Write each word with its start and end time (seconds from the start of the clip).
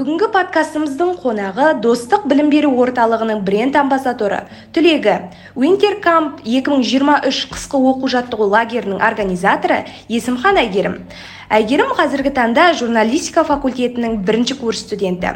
бүгінгі 0.00 0.30
подкастымыздың 0.32 1.10
қонағы 1.20 1.64
достық 1.84 2.22
білім 2.30 2.46
беру 2.48 2.70
орталығының 2.80 3.42
бренд 3.44 3.74
амбассадоры. 3.76 4.38
Түлегі 4.72 5.18
Камп 6.00 6.40
2023 6.46 7.50
қысқы 7.52 7.80
оқу 7.90 8.08
жаттығу 8.08 8.46
лагерінің 8.48 9.02
организаторы 9.04 9.82
есімхан 10.08 10.56
әйгерім 10.62 10.96
әйгерім 11.52 11.92
қазіргі 11.98 12.32
таңда 12.32 12.70
журналистика 12.78 13.44
факультетінің 13.44 14.20
бірінші 14.24 14.56
курс 14.62 14.86
студенті. 14.86 15.34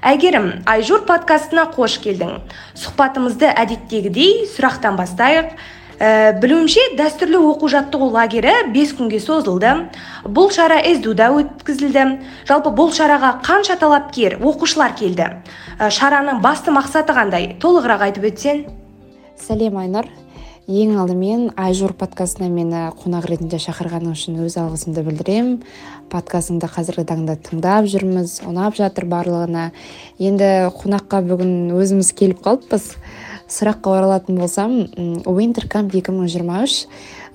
Әйгерім 0.00 0.62
айжур 0.64 1.02
подкастына 1.04 1.66
қош 1.74 1.98
келдің. 2.04 2.38
Сұхбатымызды 2.78 3.50
әдеттегідей 3.50 4.46
сұрақтан 4.54 4.96
бастайық. 4.96 5.52
Білуімше 5.96 6.82
дәстүрлі 6.98 7.38
оқу 7.52 7.70
жаттығу 7.72 8.10
лагері 8.12 8.52
бес 8.74 8.92
күнге 8.96 9.20
созылды. 9.22 9.72
Бұл 10.24 10.50
шара 10.52 10.82
да 10.82 11.30
өткізілді. 11.32 12.04
Жалпы 12.48 12.70
бұл 12.70 12.92
шараға 12.92 13.40
қанша 13.42 13.78
талапкер 13.80 14.38
оқушылар 14.40 14.94
келді? 14.98 15.40
Ә, 15.78 15.88
шараның 15.90 16.42
басты 16.42 16.70
мақсаты 16.70 17.16
қандай? 17.16 17.56
Толығырақ 17.60 18.08
айтып 18.10 18.28
өтсең. 18.32 18.66
Сәлем 19.40 19.76
айнұр. 19.80 20.08
Ең 20.66 20.96
алдымен 20.98 21.52
айжур 21.54 21.92
подкастына 21.94 22.48
мені 22.50 22.88
қонақ 22.98 23.28
ретінде 23.30 23.60
шақырғаның 23.62 24.16
үшін 24.16 24.40
өз 24.42 24.56
алғысымды 24.58 25.04
білдіремін 25.06 25.60
подкастыңды 26.10 26.66
қазіргі 26.66 27.04
таңда 27.06 27.36
тыңдап 27.38 27.86
жүрміз 27.86 28.40
ұнап 28.48 28.74
жатыр 28.74 29.06
барлығына. 29.06 29.68
Енді 30.18 30.48
қонаққа 30.74 31.22
бүгін 31.28 31.70
өзіміз 31.78 32.10
келіп 32.18 32.42
қалыппыз. 32.42 32.88
Сұраққа 33.46 33.98
оралатын 33.98 34.38
болсам 34.40 34.72
camp 35.70 35.92
2023 35.94 36.86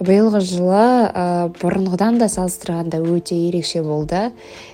биылғы 0.01 0.41
жылы 0.43 0.81
ә, 1.07 1.23
бұрынғыдан 1.61 2.17
да 2.19 2.27
салыстырғанда 2.31 2.99
өте 2.99 3.37
ерекше 3.47 3.83
болды. 3.85 4.31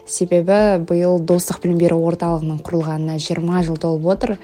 Себебі 0.08 0.80
биыл 0.88 1.20
достық 1.20 1.62
білім 1.64 1.78
беру 1.82 2.00
орталығының 2.10 2.64
құрылғанына 2.66 3.20
20 3.20 3.68
жыл 3.68 3.78
толып 3.78 4.10
отыр. 4.16 4.38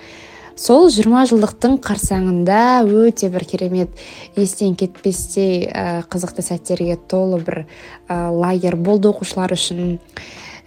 Сол 0.59 0.85
20 0.91 1.31
жылдықтың 1.31 1.79
қарсаңында 1.81 2.83
өте 2.85 3.31
бір 3.33 3.47
керемет 3.49 3.89
естен 4.35 4.75
кетпестей 4.77 5.65
ә, 5.65 6.03
қызықты 6.05 6.45
сәттерге 6.45 6.99
толы 7.09 7.39
бір 7.41 7.63
ә, 8.07 8.29
лагерь 8.29 8.77
болды 8.77 9.09
оқушылар 9.09 9.55
үшін. 9.55 9.97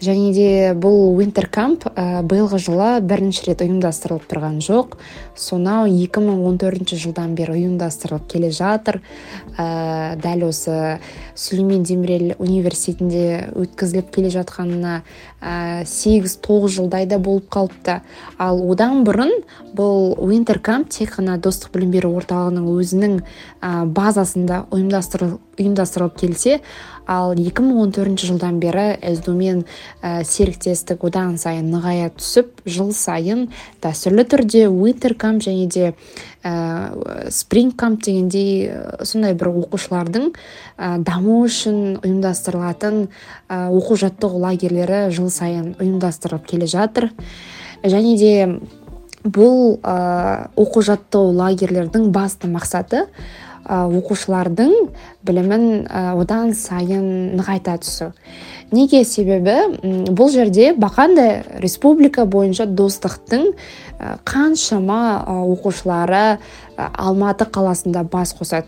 Және 0.01 0.33
де 0.35 0.49
бұл 0.77 1.17
winter 1.17 1.47
camp 1.49 1.87
ә, 1.97 2.21
биылғы 2.27 2.59
жылы 2.61 2.89
бірінші 3.01 3.47
рет 3.49 3.63
ұйымдастырылып 3.65 4.27
тұрған 4.29 4.59
жоқ. 4.61 4.99
Сонау 5.37 5.89
2014 5.89 6.97
жылдан 7.01 7.35
бері 7.39 7.57
ұйымдастырылып 7.57 8.27
келе 8.29 8.51
жатыр. 8.53 9.01
Ә, 9.57 10.17
дәл 10.21 10.49
осы 10.51 10.99
сүлеймен 11.37 11.87
демирел 11.89 12.35
университетінде 12.39 13.53
өткізіліп 13.57 14.13
келе 14.13 14.33
жатқанына 14.37 15.01
сегіз 15.87 16.39
тоғыз 16.45 16.77
жылдай 16.77 17.07
да 17.09 17.19
болып 17.19 17.49
қалыпты. 17.53 18.01
Ал 18.39 18.61
одан 18.69 19.05
бұрын 19.07 19.33
бұл 19.77 20.17
winter 20.21 20.61
тек 20.91 21.17
қана 21.17 21.37
достық 21.41 21.73
білім 21.77 21.93
беру 21.93 22.13
орталығының 22.17 22.69
өзінің 22.73 23.19
базасында 23.97 24.65
ұйымдастырылып 24.73 26.17
келсе 26.21 26.61
ал 27.07 27.35
2014 27.39 28.27
жылдан 28.27 28.59
бері 28.61 28.99
сду 29.15 29.35
ә, 29.39 30.25
серіктестік 30.25 31.05
одан 31.07 31.39
сайын 31.39 31.71
нығая 31.71 32.11
түсіп 32.19 32.65
жыл 32.67 32.93
сайын 32.93 33.47
дәстүрлі 33.83 34.27
түрде 34.27 34.67
camp 35.15 35.43
және 35.43 35.67
де 35.67 35.95
ә, 36.43 37.31
spring 37.31 37.75
camp 37.77 38.03
дегендей 38.03 38.71
сондай 39.03 39.35
бір 39.35 39.53
оқушылардың 39.63 40.33
ә, 40.79 40.99
даму 40.99 41.45
үшін 41.47 42.01
ұйымдастырылатын 42.03 43.07
ә, 43.49 43.71
оқу 43.71 43.97
жаттығу 43.97 44.43
лагерлері 44.43 45.11
жыл 45.15 45.31
сайын 45.31 45.77
ұйымдастырылып 45.79 46.47
келе 46.47 46.67
жатыр. 46.67 47.11
Және 47.85 48.17
де 48.19 48.35
бұл 49.23 49.79
ә, 49.83 50.51
оқу 50.59 50.83
жаттығу 50.83 51.35
лагерлердің 51.39 52.11
басты 52.15 52.51
мақсаты 52.51 53.07
оқушылардың 53.69 54.73
білімін 55.27 55.87
одан 55.91 56.53
сайын 56.55 57.37
нығайта 57.39 57.77
түсу. 57.83 58.13
Неге 58.75 59.05
себебі 59.07 59.79
бұл 60.11 60.31
жерде 60.35 60.73
бақандай 60.75 61.43
республика 61.63 62.27
бойынша 62.27 62.67
достықтың 62.67 63.53
қаншама 64.27 65.01
оқушылары 65.27 66.39
алматы 66.77 67.47
қаласында 67.47 68.03
бас 68.11 68.35
қосады. 68.35 68.67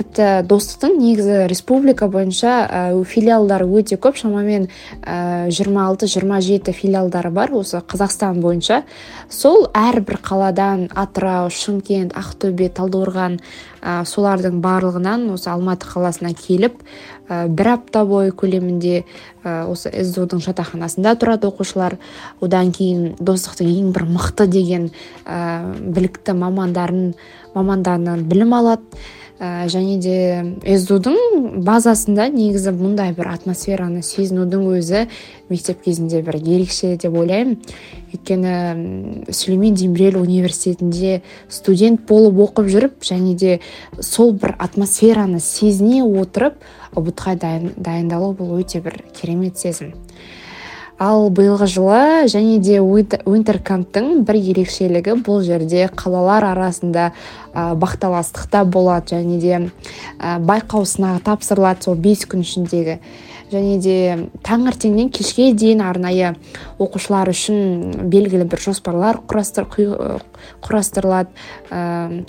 Тіпті 0.00 0.48
достықтың 0.48 0.96
негізі 0.96 1.44
республика 1.50 2.08
бойынша 2.08 2.96
филиалдары 3.04 3.66
өте 3.68 3.98
көп. 4.00 4.16
Шамамен 4.16 4.68
жиырма 5.04 5.84
алты 5.90 6.08
жиырма 6.08 6.40
жеті 6.40 6.72
филиалдары 6.72 7.30
бар 7.30 7.52
осы 7.52 7.82
қазақстан 7.84 8.40
бойынша. 8.40 8.82
Сол 9.28 9.68
әрбір 9.76 10.20
қаладан 10.24 10.88
атырау 10.96 11.50
шымкент 11.52 12.16
ақтөбе 12.16 12.70
талдықорған 12.72 13.38
ә, 13.80 14.00
солардың 14.08 14.60
барлығынан 14.64 15.28
осы 15.34 15.50
алматы 15.52 15.88
қаласына 15.90 16.32
келіп 16.36 16.80
ә, 17.28 17.46
бір 17.48 17.74
апта 17.76 18.06
бойы 18.08 18.32
көлемінде 18.32 19.04
ә, 19.44 19.66
осы 19.68 19.92
сду 20.08 20.26
жатақханасында 20.40 21.14
тұрады 21.20 21.52
оқушылар. 21.52 21.98
Одан 22.40 22.72
кейін 22.72 23.14
достықтың 23.20 23.68
ең 23.68 23.92
бір 23.92 24.08
мықты 24.16 24.48
деген 24.48 24.90
білікті 25.26 26.36
мамандарын 26.40 27.14
мамандарынан 27.54 28.24
білім 28.30 28.54
алады. 28.54 29.02
Ә, 29.40 29.66
және 29.72 29.96
де 29.98 30.76
сдудың 30.78 31.62
базасында 31.64 32.28
негізі 32.34 32.74
мұндай 32.76 33.14
бір 33.16 33.32
атмосфераны 33.32 34.02
сезінудің 34.04 34.66
өзі 34.76 35.06
мектеп 35.48 35.80
кезінде 35.86 36.20
бір 36.26 36.36
ерекше 36.36 36.92
деп 37.00 37.16
ойлаймын. 37.16 37.56
Өйткені 38.12 39.32
сүлеймен 39.32 39.78
демирел 39.80 40.20
университетінде 40.20 41.22
студент 41.48 42.04
болып 42.08 42.42
оқып 42.50 42.68
жүріп 42.68 43.00
және 43.06 43.34
де 43.34 43.58
сол 43.98 44.34
бір 44.36 44.56
атмосфераны 44.58 45.40
сезіне 45.40 46.04
отырып 46.04 46.60
ұбт 46.94 47.24
ға 47.24 47.36
дайындалу 47.40 48.34
бұл 48.36 48.58
өте 48.60 48.84
бір 48.84 49.00
керемет 49.16 49.58
сезім. 49.58 49.94
Ал 51.00 51.30
биылғы 51.32 51.66
жылы 51.72 52.28
және 52.28 52.58
де 52.60 52.76
уинтеркамптың 52.84 54.20
бір 54.28 54.36
ерекшелігі 54.52 55.16
бұл 55.24 55.40
жерде 55.46 55.86
қалалар 55.96 56.44
арасында 56.50 57.10
ә, 57.54 57.72
бақталастықта 57.80 58.66
болады 58.68 59.16
және 59.16 59.40
де 59.40 59.56
ә, 59.56 60.36
байқау 60.44 60.84
сынағы 60.84 61.24
тапсырылады 61.24 61.88
сол 61.88 61.96
бес 61.96 62.26
күн 62.28 62.44
ішіндегі. 62.44 63.00
Және 63.50 63.78
де 63.82 63.94
таңертеңнен 64.46 65.08
кешке 65.10 65.48
дейін 65.58 65.80
арнайы 65.82 66.36
оқушылар 66.78 67.32
үшін 67.32 68.06
белгілі 68.12 68.44
бір 68.46 68.60
жоспарлар 68.62 69.18
құрастыр, 69.26 69.66
құрастырылады. 70.62 71.32
Ә, 71.72 71.80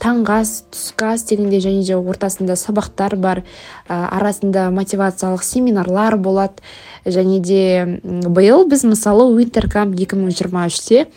таңғы 0.01 0.39
ас 0.39 0.55
түскі 0.71 1.11
ас 1.11 1.27
дегенде 1.29 1.59
және 1.61 1.83
де 1.85 1.99
ортасында 1.99 2.55
сабақтар 2.57 3.19
бар 3.21 3.43
ә, 3.43 3.99
арасында 4.15 4.71
мотивациялық 4.73 5.43
семинарлар 5.45 6.17
болады. 6.17 6.63
Және 7.05 7.39
де 7.39 7.99
биыл 8.03 8.65
біз 8.69 8.83
мысалы 8.85 9.27
уинтеркамп 9.33 9.95
2023-те 9.95 11.07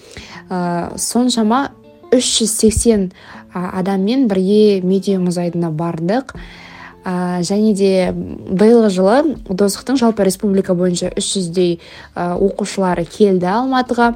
ә, 0.50 0.96
соншама 0.98 1.70
380 2.12 3.10
адаммен 3.54 4.28
бірге 4.28 4.80
медиа 4.84 5.20
мұз 5.22 5.38
айдынына 5.42 5.72
бардық. 5.74 6.34
Ә, 7.04 7.42
және 7.44 7.74
де 7.76 8.12
биылғы 8.14 8.90
жылы 8.94 9.18
достықтың 9.48 9.98
жалпы 10.00 10.24
республика 10.24 10.74
бойынша 10.74 11.12
300-дей 11.12 11.76
ә, 12.14 12.32
оқушылары 12.38 13.04
келді 13.04 13.50
алматыға. 13.52 14.14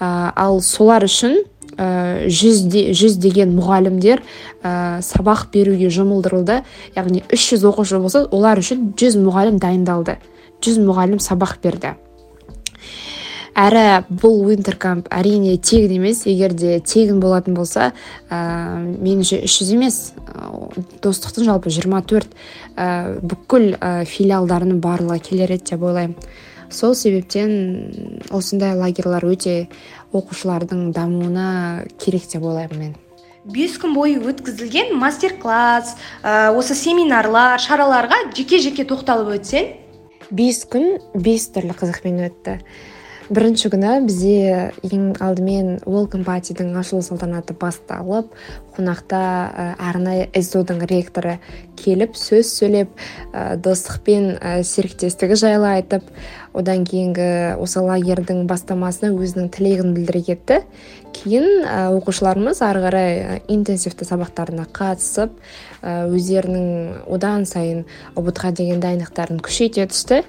Ә, 0.00 0.32
ал 0.34 0.60
солар 0.60 1.06
үшін 1.06 1.44
жүз 1.78 3.18
деген 3.22 3.52
мұғалімдер 3.54 4.24
ә, 4.66 4.98
сабақ 5.04 5.46
беруге 5.54 5.92
жұмылдырылды. 5.94 6.64
Яғни 6.96 7.22
300 7.30 7.62
оқушы 7.70 8.00
болса 8.02 8.24
олар 8.34 8.58
үшін 8.58 8.90
100 8.96 9.20
мұғалім 9.22 9.60
дайындалды. 9.62 10.18
Жүз 10.64 10.82
мұғалім 10.82 11.22
сабақ 11.22 11.58
берді. 11.62 11.94
Әрі 13.58 14.04
бұл 14.06 14.44
wintercamp 14.46 15.08
әрине 15.10 15.56
тегін 15.58 15.96
емес. 15.96 16.22
Егер 16.30 16.52
де 16.54 16.76
тегін 16.78 17.18
болатын 17.18 17.56
болса 17.58 17.88
ә, 18.30 18.38
меніңше 18.78 19.40
үш 19.48 19.56
жүз 19.58 19.72
емес. 19.74 19.96
Достықтың 21.02 21.48
жалпы 21.48 21.72
24 21.74 22.28
ә, 22.76 23.18
бүкіл 23.18 23.72
ә, 23.74 24.04
филиалдарының 24.06 24.78
барлығы 24.84 25.24
келер 25.30 25.56
еді 25.56 25.72
деп 25.72 25.82
ойлаймын. 25.88 26.14
Сол 26.70 26.94
себептен 26.94 28.28
осындай 28.30 28.76
лагерьлар 28.78 29.26
өте 29.26 29.66
оқушылардың 30.12 30.92
дамуына 30.94 31.88
керек 31.98 32.30
деп 32.30 32.46
ойлаймын 32.46 32.78
мен. 32.78 32.94
Бес 33.48 33.74
күн 33.80 33.94
бойы 33.96 34.20
өткізілген 34.20 34.94
мастер 35.00 35.34
класс 35.40 35.96
ә, 36.22 36.52
осы 36.54 36.78
семинарлар 36.78 37.58
шараларға 37.58 38.28
жеке 38.36 38.62
жеке 38.62 38.86
тоқталып 38.86 39.38
өтсең 39.40 39.87
бес 40.30 40.64
күн 40.68 40.98
бес 41.14 41.48
түрлі 41.54 41.76
қызықпен 41.78 42.22
өтті. 42.28 42.58
Бірінші 43.28 43.68
күні 43.74 43.90
бізде 44.06 44.70
ең 44.88 45.10
алдымен 45.20 45.82
welcome 45.84 46.24
патидің 46.24 46.72
ашылу 46.80 47.02
салтанаты 47.04 47.52
басталып 47.60 48.30
қонақта 48.76 49.18
ә, 49.20 49.66
арнайы 49.90 50.30
ректоры 50.88 51.36
келіп 51.88 52.14
сөз 52.20 52.52
сөйлеп 52.60 52.92
ә, 53.32 53.56
достық 53.56 54.02
пен 54.04 54.34
ә, 54.36 54.60
серіктестігі 54.62 55.40
жайлы 55.40 55.72
айтып 55.78 56.04
одан 56.58 56.84
кейінгі 56.88 57.56
осы 57.62 57.80
лагерьдің 57.84 58.46
бастамасына 58.50 59.12
өзінің 59.16 59.50
тілегін 59.54 59.92
білдіре 59.96 60.22
кетті. 60.30 60.60
Кейін 61.14 61.64
оқушыларымыз 61.98 62.60
ары 62.66 62.82
қарай 62.84 63.40
интенсивті 63.50 64.06
сабақтарына 64.08 64.66
қатысып 64.74 65.36
өздерінің 65.82 67.08
одан 67.10 67.46
сайын 67.48 67.84
ұбт 68.18 68.42
ға 68.42 68.52
деген 68.56 68.82
дайындықтарын 68.82 69.40
күшейте 69.44 69.86
түсті. 69.90 70.22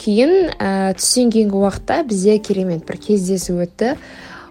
Кейін 0.00 0.52
ә, 0.56 0.94
түстен 0.98 1.32
кейінгі 1.34 1.58
уақытта 1.58 2.02
бізде 2.08 2.38
керемет 2.38 2.86
бір 2.88 3.00
кездесу 3.02 3.58
өтті. 3.62 3.96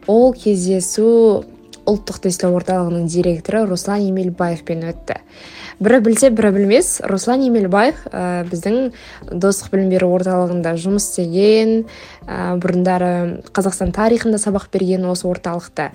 Ол 0.07 0.33
кездесу 0.33 1.45
ұлттық 1.89 2.21
тестілеу 2.25 2.57
орталығының 2.59 3.07
директоры 3.11 3.65
руслан 3.69 4.03
емелбаевпен 4.09 4.83
өтті. 4.91 5.17
Бірі 5.81 5.99
білсе 6.05 6.29
бірі 6.29 6.51
білмес 6.53 6.99
руслан 7.09 7.41
емелбаев 7.47 8.03
ә, 8.13 8.43
біздің 8.49 8.91
достық 9.31 9.71
білім 9.73 9.89
беру 9.89 10.11
орталығында 10.13 10.75
жұмыс 10.77 11.07
істеген 11.09 11.71
ә, 12.27 12.59
бұрындары 12.61 13.13
қазақстан 13.49 13.93
тарихында 13.95 14.37
сабақ 14.41 14.69
берген 14.73 15.07
осы 15.09 15.25
орталықта. 15.31 15.89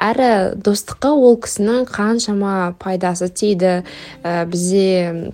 Әрі 0.00 0.56
достыққа 0.56 1.12
ол 1.12 1.38
кісінің 1.44 1.84
қаншама 1.92 2.74
пайдасы 2.80 3.28
тиді. 3.28 3.84
Ә, 4.24 4.46
бізде 4.50 5.32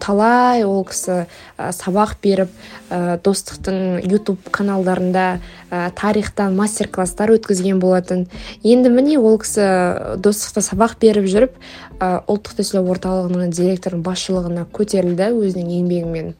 талай 0.00 0.64
ол 0.64 0.84
кісі 0.88 1.24
ә, 1.56 1.70
сабақ 1.72 2.16
беріп 2.22 2.50
ә, 2.90 3.18
достықтың 3.22 4.06
ютуб 4.06 4.38
каналдарында 4.50 5.26
ә, 5.70 5.90
тарихтан 5.96 6.56
мастер 6.56 6.88
класстар 6.88 7.32
өткізген 7.34 7.80
болатын. 7.82 8.26
Енді 8.62 8.92
міне 8.94 9.18
ол 9.18 9.38
кісі 9.42 10.18
достықта 10.22 10.64
сабақ 10.64 10.98
беріп 11.02 11.28
жүріп 11.30 11.56
ә, 12.00 12.22
ұлттық 12.26 12.60
тестілеу 12.60 12.90
орталығының 12.94 13.54
директорының 13.56 14.04
басшылығына 14.06 14.66
көтерілді 14.76 15.32
өзінің 15.36 15.72
еңбегімен. 15.80 16.34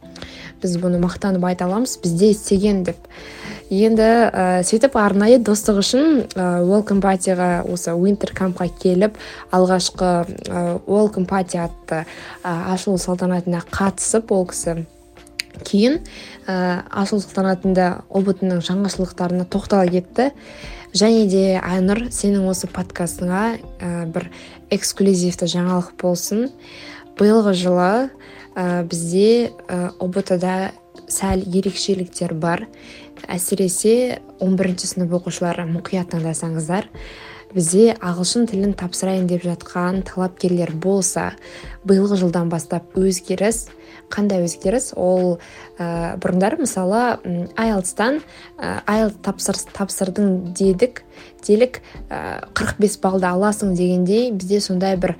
Біз 0.63 0.79
бұны 0.81 1.01
мақтанып 1.03 1.45
айта 1.45 1.67
аламыз 1.69 1.99
бізде 2.03 2.33
істеген 2.33 2.85
деп. 2.89 3.01
Енді 3.71 4.09
ә, 4.31 4.63
сөйтіп 4.67 4.97
арнайы 5.01 5.39
достық 5.43 5.81
үшін 5.83 6.05
ә, 6.35 6.49
welcome 6.67 7.03
патиға 7.05 7.65
осы 7.67 7.95
winter 7.99 8.35
кампқа 8.37 8.69
келіп 8.83 9.17
алғашқы 9.55 10.11
ә, 10.51 10.67
welcome 10.87 11.27
пати 11.27 11.59
атты 11.63 12.05
ә, 12.43 12.53
ашылу 12.75 12.99
салтанатына 12.99 13.65
қатысып 13.71 14.31
ол 14.31 14.47
кісі 14.51 14.85
кейін 15.65 16.01
ә, 16.47 16.85
ашылу 16.91 17.23
салтанатында 17.25 18.03
ұбт 18.11 18.43
ның 18.45 18.63
жаңашылдықтарына 18.67 19.47
тоқтала 19.51 19.89
кетті. 19.91 20.31
Және 20.97 21.27
де 21.29 21.59
айнұр 21.61 22.07
сенің 22.15 22.47
осы 22.51 22.69
подкастыңа 22.73 23.43
ә, 23.57 24.07
бір 24.13 24.31
эксклюзивті 24.73 25.49
жаңалық 25.53 25.93
болсын. 26.01 26.49
Биылғы 27.19 27.55
жылы 27.57 27.91
ә, 28.55 28.85
бізде 28.89 29.53
ә, 29.69 29.91
ұбт 30.01 30.33
да 30.41 30.73
сәл 31.09 31.43
ерекшеліктер 31.45 32.35
бар. 32.35 32.67
Әсіресе 33.29 34.21
11 34.41 34.59
бірінші 34.61 34.91
сынып 34.93 35.17
оқушылары 35.21 35.65
мұқият 35.71 36.13
тыңдасаңыздар 36.13 36.91
бізде 37.55 37.95
ағылшын 38.03 38.49
тілін 38.51 38.75
тапсырайын 38.79 39.29
деп 39.31 39.47
жатқан 39.47 40.03
талапкерлер 40.09 40.75
болса 40.75 41.31
биылғы 41.87 42.21
жылдан 42.21 42.51
бастап 42.53 42.97
өзгеріс 42.99 43.67
қандай 44.13 44.45
өзгеріс? 44.47 44.93
Ол 44.97 45.39
ә, 45.79 46.17
бұрындары 46.23 46.61
мысалы 46.63 47.19
айлтстан 47.59 48.21
ә, 48.59 48.81
айлт 48.87 49.19
тапсырдың 49.23 50.53
дедік. 50.57 51.03
Делік 51.45 51.81
ә, 52.09 52.47
45 52.55 52.99
балды 53.03 53.29
аласың 53.29 53.75
дегенде 53.77 54.31
бізде 54.33 54.61
сондай 54.61 54.97
бір 54.97 55.17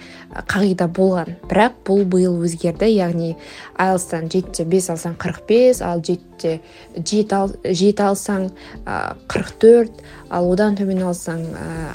қағида 0.49 0.89
болған. 0.89 1.37
Бірақ 1.51 1.81
бұл 1.87 2.05
биыл 2.09 2.41
өзгерді. 2.47 2.89
Яғни 2.97 3.35
айлтстан 3.77 4.31
жетіде 4.33 4.67
бес 4.71 4.91
алсаң 4.93 5.17
45 5.21 5.83
ал 5.87 6.03
жетіде 6.05 6.61
жеті 6.97 8.03
алсаң 8.07 8.49
қырық 8.87 9.53
төрт 9.63 10.03
ал 10.31 10.49
одан 10.51 10.77
төмен 10.79 11.03
алсаң 11.07 11.43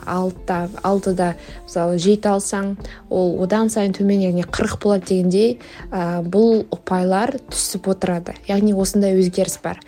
алтыда 0.08 0.60
алтыда 0.88 1.34
мысалы 1.66 2.00
жеті 2.02 2.32
алсаң 2.32 2.74
ол 3.10 3.36
одан 3.44 3.70
сайын 3.74 3.96
төмен 3.98 4.24
яғни 4.24 4.46
қырық 4.48 4.80
болады 4.84 5.10
дегендей 5.12 5.58
бұл 5.92 6.64
ұпайлар 6.72 7.38
түсіп 7.52 7.92
отырады. 7.96 8.38
Яғни 8.48 8.74
осындай 8.78 9.18
өзгеріс 9.20 9.60
бар. 9.64 9.82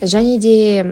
Және 0.00 0.38
де 0.38 0.84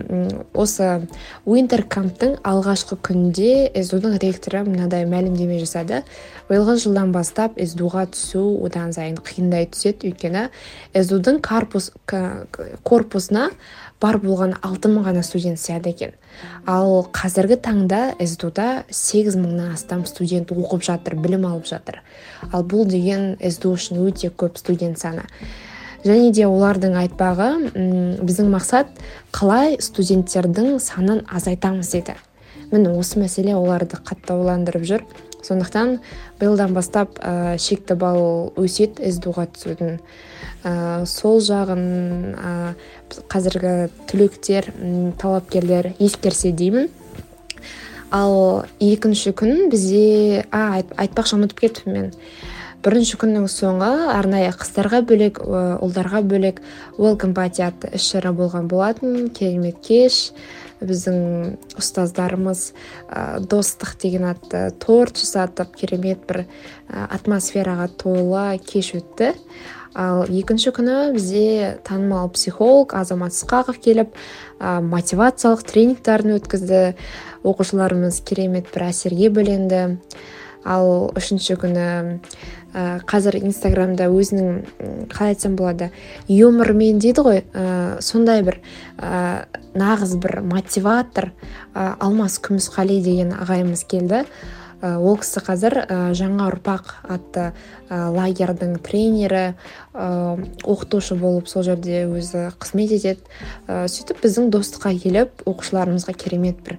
осы 0.55 1.06
уинтер 1.47 1.85
камптың 1.87 2.37
алғашқы 2.47 2.99
күнінде 3.06 3.70
сду 3.87 4.00
ректоры 4.19 4.64
мынадай 4.67 5.06
мәлімдеме 5.06 5.61
жасады. 5.62 6.03
Биылғы 6.50 6.76
жылдан 6.82 7.12
бастап 7.14 7.58
сду-ға 7.58 8.06
түсу 8.14 8.43
одан 8.67 8.93
сайын 8.93 9.19
қиындай 9.19 9.67
түседі. 9.70 10.12
Өйткені 10.12 10.49
сду 11.03 11.20
корпус 11.43 11.93
корпусына 12.82 13.50
бар 14.00 14.19
болған 14.20 14.56
алты 14.62 14.91
мың 14.93 15.06
ғана 15.08 15.23
студент 15.25 15.61
сыяды 15.61 15.91
екен. 15.94 16.17
Ал 16.67 17.06
қазіргі 17.12 17.56
таңда 17.64 18.17
сдуда 18.26 18.85
сегіз 18.91 19.38
мыңнан 19.41 19.73
астам 19.75 20.05
студент 20.06 20.53
оқып 20.53 20.85
жатыр 20.85 21.17
білім 21.17 21.47
алып 21.49 21.67
жатыр. 21.67 22.03
Ал 22.53 22.62
бұл 22.62 22.85
деген 22.88 23.37
сду 23.41 23.73
үшін 23.76 24.03
өте 24.05 24.31
көп 24.31 24.58
студент 24.61 24.99
саны. 25.00 25.25
Және 26.06 26.31
де 26.32 26.47
олардың 26.47 26.97
айтпағы 27.03 27.50
біздің 28.23 28.49
мақсат 28.55 28.94
қалай 29.35 29.76
студенттердің 29.82 30.79
санын 30.82 31.25
азайтамыз 31.26 31.91
дейді 31.93 32.17
міне 32.73 32.91
осы 32.99 33.20
мәселе 33.20 33.55
оларды 33.56 33.99
қатты 34.03 34.35
ойландырып 34.35 34.85
жүр. 34.87 35.05
Сондықтан 35.47 36.00
биылдан 36.41 36.75
бастап 36.75 37.20
ә, 37.23 37.56
шекті 37.62 37.94
балл 37.94 38.53
өседі 38.58 39.12
сду-ға 39.14 39.47
түсудің 39.55 39.99
ә, 40.67 41.05
сол 41.06 41.38
жағын 41.44 41.85
ә, 42.35 42.55
қазіргі 43.31 43.75
түлектер 44.11 44.73
талапкерлер 45.20 45.93
ескерсе 45.99 46.50
деймін. 46.50 46.91
Ал 48.11 48.64
екінші 48.81 49.35
күн 49.37 49.69
бізде 49.70 50.44
а 50.50 50.82
айтпақшы 50.99 51.38
ұмытып 51.38 51.62
кеттім 51.62 51.94
мен. 51.94 52.12
Бірінші 52.87 53.19
күннің 53.19 53.49
соңы 53.50 53.88
арнайы 54.15 54.53
қыздарға 54.55 55.00
бөлек 55.09 55.41
ұлдарға 55.43 56.21
бөлек 56.23 56.61
welcome 56.94 57.35
party 57.35 57.65
атты 57.67 57.91
іс 57.99 58.05
шара 58.12 58.31
болған 58.31 58.69
болатын. 58.71 59.27
Керемет 59.35 59.81
кеш 59.83 60.31
біздің 60.79 61.56
ұстаздарымыз 61.81 62.62
ә, 63.11 63.41
достық 63.43 63.97
деген 64.03 64.29
атты 64.31 64.69
торт 64.79 65.19
жасатып 65.19 65.75
керемет 65.81 66.23
бір 66.29 66.44
атмосфераға 66.87 67.88
толы 67.99 68.61
кеш 68.62 68.93
өтті. 69.00 69.32
Ал 69.97 70.23
екінші 70.31 70.71
күні 70.77 71.11
бізде 71.17 71.81
танымал 71.89 72.31
психолог 72.31 72.94
азамат 72.94 73.35
ысқақов 73.35 73.82
келіп 73.82 74.15
ә, 74.60 74.79
мотивациялық 74.79 75.67
тренингтарын 75.67 76.39
өткізді. 76.39 76.84
Оқушыларымыз 77.43 78.22
керемет 78.27 78.70
бір 78.70 78.93
әсерге 78.93 79.32
бөленді. 79.34 79.82
Ал 80.67 81.13
үшінші 81.17 81.56
күні 81.63 81.87
ә, 82.75 82.99
қазір 83.08 83.39
инстаграмда 83.41 84.11
өзінің 84.11 85.08
қалай 85.13 85.35
айтсам 85.35 85.56
болады 85.56 85.91
юмормен 86.29 87.01
дейді 87.01 87.25
ғой 87.25 87.41
ә, 87.55 88.03
сондай 88.05 88.43
бір 88.46 88.61
ә, 88.99 89.46
нағыз 89.79 90.17
бір 90.20 90.41
мотиватор 90.44 91.31
ә, 91.73 91.94
алмас 92.01 92.41
күмісқали 92.43 93.01
деген 93.05 93.32
ағайымыз 93.39 93.87
келді. 93.89 94.25
Ә, 94.85 94.99
ол 95.01 95.17
кісі 95.17 95.41
қазір 95.41 95.79
ә, 95.87 95.96
жаңа 96.17 96.51
ұрпақ 96.51 96.91
атты 97.08 97.46
ә, 97.89 98.11
лагерьдің 98.13 98.77
тренері 98.85 99.55
ә, 99.94 100.37
оқытушы 100.69 101.17
болып 101.17 101.49
сол 101.49 101.65
жерде 101.65 102.05
өзі 102.05 102.51
қызмет 102.61 102.93
етеді. 102.99 103.25
Ә, 103.69 103.87
сөйтіп 103.89 104.20
біздің 104.20 104.51
достыққа 104.53 104.93
келіп 105.01 105.46
оқушыларымызға 105.49 106.13
керемет 106.20 106.61
бір 106.67 106.77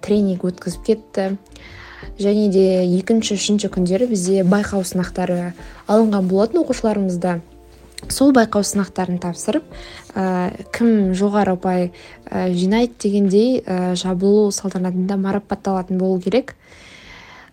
тренинг 0.00 0.48
өткізіп 0.48 0.88
кетті. 0.88 1.34
Және 2.18 2.48
де 2.52 2.64
екінші 2.98 3.36
үшінші 3.36 3.70
күндері 3.72 4.08
бізде 4.10 4.44
байқау 4.46 4.84
сынақтары 4.86 5.52
алынған 5.88 6.28
болатын 6.30 6.62
оқушыларымызда. 6.62 7.40
Сол 8.12 8.32
байқау 8.36 8.64
сынақтарын 8.64 9.18
тапсырып 9.20 9.64
ә, 10.14 10.52
кім 10.76 11.14
жоғары 11.16 11.56
ұпай 11.56 11.88
ә, 11.90 12.48
жинайды 12.54 12.94
дегендей 13.02 13.62
ә, 13.64 13.94
жабылу 13.98 14.50
салтанатында 14.52 15.16
марапатталатын 15.18 15.98
болу 15.98 16.20
керек. 16.20 16.54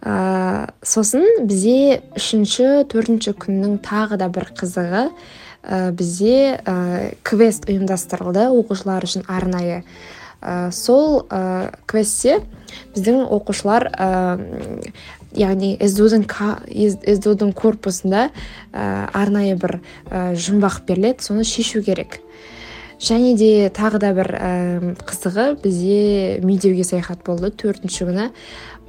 Ә, 0.03 0.70
сосын 0.84 1.46
бізде 1.48 2.03
үшінші 2.20 2.84
төртінші 2.91 3.34
күннің 3.39 3.79
тағы 3.88 4.20
да 4.20 4.27
бір 4.27 4.51
қызығы 4.60 5.05
ә, 5.08 5.91
бізде 5.96 6.60
ә, 6.60 7.15
квест 7.24 7.65
ұйымдастырылды 7.72 8.50
оқушылар 8.51 9.08
үшін 9.08 9.24
арнайы. 9.32 9.84
Ә, 10.43 10.71
сол 10.75 11.23
ә, 11.31 11.71
квестте 11.88 12.41
біздің 12.93 13.23
оқушылар 13.31 13.88
ә, 13.93 14.09
яғни 15.33 15.77
сду 15.88 16.09
дің 16.12 17.53
корпусында 17.57 18.27
ә, 18.29 19.07
арнайы 19.13 19.55
бір 19.57 19.79
ә, 20.09 20.33
жұмбақ 20.35 20.83
беріледі 20.88 21.25
соны 21.25 21.47
шешу 21.47 21.83
керек. 21.85 22.19
Және 23.03 23.33
де 23.35 23.69
тағы 23.73 24.00
да 24.00 24.13
бір 24.15 24.29
ә, 24.38 24.51
қызығы 25.03 25.47
бізде 25.63 26.39
медеуге 26.43 26.85
саяхат 26.88 27.23
болды. 27.25 27.50
Төртінші 27.51 28.07
күні 28.07 28.29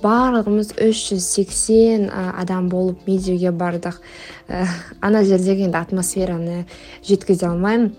барлығымыз 0.05 0.75
380 0.77 2.11
адам 2.13 2.69
болып 2.69 3.07
медеуге 3.09 3.55
бардық. 3.57 4.01
Ә, 4.49 4.67
ана 5.01 5.25
жердегі 5.25 5.69
енді 5.69 5.81
атмосфераны 5.81 6.65
жеткізе 7.07 7.49
алмаймын 7.49 7.93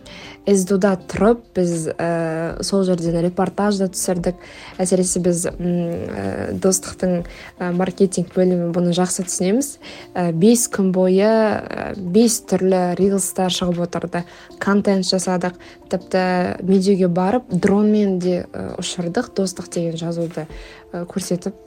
сдуда 0.53 0.93
тұрып 1.09 1.41
біз 1.57 1.87
ә, 1.97 2.61
сол 2.63 2.83
жерден 2.85 3.17
репортаж 3.25 3.79
да 3.81 3.87
түсірдік. 3.89 4.37
Әсіресе 4.81 5.21
біз 5.25 5.45
ә, 5.49 6.53
достықтың 6.61 7.15
ә, 7.23 7.71
маркетинг 7.73 8.29
бөлімі 8.35 8.69
бұны 8.75 8.93
жақсы 8.95 9.25
түсінеміз. 9.25 9.71
Ә, 10.13 10.29
бес 10.37 10.67
күн 10.69 10.91
бойы 10.93 11.25
ә, 11.25 11.87
бес 11.97 12.37
түрлі 12.45 12.93
рилстар 12.99 13.53
шығып 13.53 13.81
отырды. 13.87 14.25
Контент 14.61 15.09
жасадық. 15.09 15.57
Тіпті 15.89 16.61
медеуге 16.65 17.09
барып 17.09 17.49
дронмен 17.49 18.19
де 18.19 18.45
ұшырдық. 18.53 19.33
Достық 19.37 19.71
деген 19.73 19.97
жазуды 19.97 20.45
көрсетіп. 20.93 21.57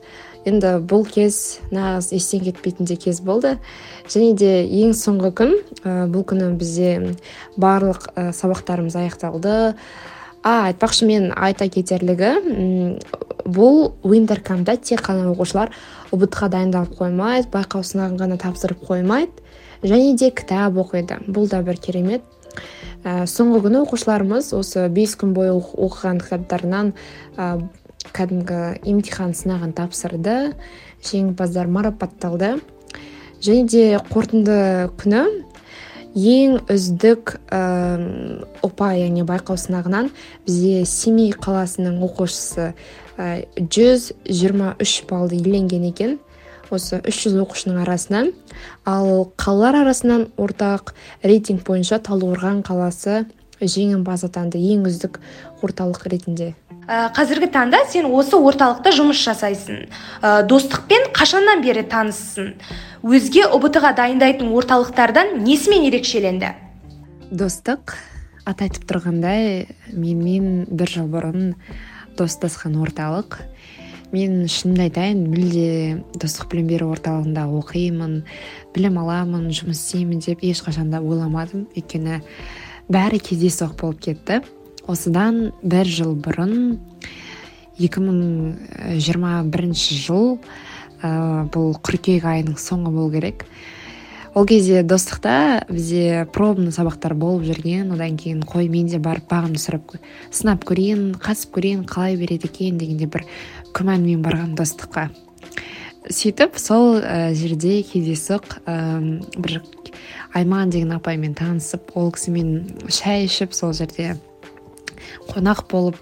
Енді 0.48 0.78
бұл 0.88 1.04
кез 1.08 1.58
нағыз 1.74 2.12
естен 2.16 2.44
кетпейтін 2.46 2.88
кез 2.96 3.20
болды. 3.24 3.56
Және 4.08 4.34
де 4.38 4.52
ең 4.64 4.94
соңғы 4.96 5.32
күн 5.36 5.54
ә, 5.84 6.06
бұл 6.10 6.24
күні 6.28 6.50
бізде 6.58 7.14
барлық 7.56 8.08
ә, 8.14 8.30
сабақтарымыз 8.32 8.96
аяқталды. 8.98 9.74
А 10.42 10.70
айтпақшы 10.70 11.06
мен 11.08 11.32
айта 11.36 11.68
кетерлігі 11.68 12.98
бұл 13.48 13.92
уинтеркамда 14.06 14.76
тек 14.76 15.02
қана 15.06 15.32
оқушылар 15.32 15.72
ұбт 16.14 16.36
ға 16.38 16.48
дайындалып 16.52 16.94
қоймайды 17.00 17.50
байқау 17.52 17.84
сынағын 17.84 18.18
ғана 18.20 18.38
тапсырып 18.40 18.84
қоймайды 18.86 19.32
және 19.82 20.14
де 20.16 20.30
кітап 20.30 20.78
оқиды. 20.78 21.20
Бұл 21.26 21.48
да 21.50 21.62
бір 21.62 21.80
керемет. 21.82 22.22
Ә, 23.04 23.26
соңғы 23.30 23.62
күні 23.66 23.82
оқушыларымыз 23.84 24.52
осы 24.58 24.88
бес 24.90 25.14
күн 25.18 25.34
бойы 25.36 25.52
оқыған 25.54 26.18
кітаптарынан 26.22 26.94
кәдімгі 28.16 28.60
емтихан 28.88 29.34
сынағын 29.36 29.74
тапсырды. 29.76 30.54
Жеңімпаздар 31.04 31.68
марапатталды. 31.70 32.58
Және 33.44 33.66
де 33.70 33.84
қорытынды 34.10 34.90
күні 34.98 35.26
ең 36.18 36.56
үздік 36.72 37.36
ұпай 38.66 39.02
яғни 39.04 39.22
байқау 39.28 39.58
сынағынан 39.60 40.08
бізде 40.46 40.84
семей 40.88 41.30
қаласының 41.36 42.00
оқушысы 42.06 42.72
ә, 43.18 43.44
123 43.56 45.04
баллды 45.10 45.36
иеленген 45.38 45.84
екен. 45.90 46.18
Осы 46.70 47.00
300 47.00 47.38
оқушының 47.44 47.82
арасынан. 47.84 48.32
Ал 48.84 49.30
қалалар 49.40 49.82
арасынан 49.84 50.28
ортақ 50.36 50.94
рейтинг 51.22 51.64
бойынша 51.66 52.00
талдықорған 52.04 52.62
қаласы 52.66 53.26
жеңімпаз 53.60 54.26
атанды. 54.28 54.58
Ең 54.58 54.88
үздік 54.90 55.20
орталық 55.62 56.08
ретінде. 56.10 56.54
Ә, 56.88 57.08
қазіргі 57.14 57.50
таңда 57.52 57.84
сен 57.92 58.08
осы 58.08 58.38
орталықта 58.40 58.92
жұмыс 58.96 59.20
жасайсың. 59.20 59.84
Ә, 60.22 60.42
достықпен 60.48 61.10
қашаннан 61.16 61.60
бері 61.62 61.84
таныссың 61.84 62.54
өзге 63.04 63.44
ұбт 63.52 63.76
ға 63.82 63.92
дайындайтын 63.98 64.48
орталықтардан 64.56 65.36
несімен 65.44 65.86
ерекшеленді? 65.90 66.54
Достық. 67.30 67.94
Аты 68.48 68.64
айтып 68.64 68.86
тұрғандай 68.88 69.68
менімен 69.92 70.64
бір 70.72 70.88
жыл 70.88 71.08
бұрын 71.12 71.52
достасқан 72.16 72.78
орталық. 72.80 73.42
Мен 74.08 74.46
шынымды 74.48 74.86
айтайын 74.86 75.26
мүлде 75.28 75.68
достық 76.16 76.48
білім 76.54 76.70
беру 76.70 76.88
орталығында 76.94 77.44
оқимын 77.58 78.22
білім 78.72 78.96
аламын 79.02 79.50
жұмыс 79.52 79.82
істеймін 79.82 80.24
деп 80.24 80.40
ешқашан 80.48 80.88
да 80.94 81.02
ойламадым. 81.04 81.66
Өйткені 81.76 82.22
бәрі 82.88 83.20
кездейсоқ 83.20 83.76
болып 83.82 84.00
кетті. 84.08 84.40
Осыдан 84.88 85.52
бір 85.62 85.86
жыл 85.86 86.14
бұрын 86.16 86.78
2021 87.78 89.74
жыл 89.76 90.38
ә, 91.02 91.46
бұл 91.52 91.76
қыркүйек 91.84 92.24
айының 92.26 92.56
соңы 92.58 92.90
болу 92.90 93.12
керек. 93.12 93.44
Ол 94.34 94.46
кезде 94.46 94.82
достықта 94.82 95.64
бізде 95.68 96.26
пробный 96.32 96.72
сабақтар 96.72 97.14
болып 97.14 97.44
жүрген. 97.48 97.92
Одан 97.94 98.16
кейін 98.18 98.42
қой 98.46 98.68
мен 98.68 98.86
де 98.88 98.98
барып 98.98 99.28
бағымды 99.30 99.58
сұрап 99.62 99.96
сынап 100.30 100.64
көрейін 100.68 101.14
қатысып 101.20 101.54
көрейін 101.58 101.84
қалай 101.88 102.16
береді 102.16 102.48
екен 102.50 102.78
дегенде 102.78 103.06
бір 103.06 103.24
күмәнмен 103.76 104.22
барған 104.24 104.54
достыққа. 104.58 105.08
Сөйтіп 106.08 106.58
сол 106.58 107.00
ә, 107.02 107.34
жерде 107.34 107.82
кездейсоқ 107.82 108.62
ә, 108.64 109.22
бір 109.36 109.62
айман 110.34 110.70
деген 110.70 110.92
апаймен 110.96 111.34
танысып 111.34 111.92
ол 111.96 112.12
кісімен 112.12 112.88
шай 112.88 113.26
ішіп 113.26 113.54
сол 113.56 113.72
жерде 113.72 114.16
қонақ 115.30 115.64
болып 115.70 115.98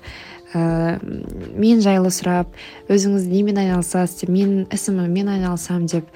ә, 0.55 0.99
мен 1.57 1.83
жайлы 1.85 2.11
сұрап 2.15 2.53
өзіңіз 2.93 3.27
немен 3.31 3.61
айналысасыз 3.65 4.23
деп 4.23 4.35
мен 4.35 4.59
ісіміммен 4.73 5.33
айналысамын 5.37 5.89
деп 5.91 6.11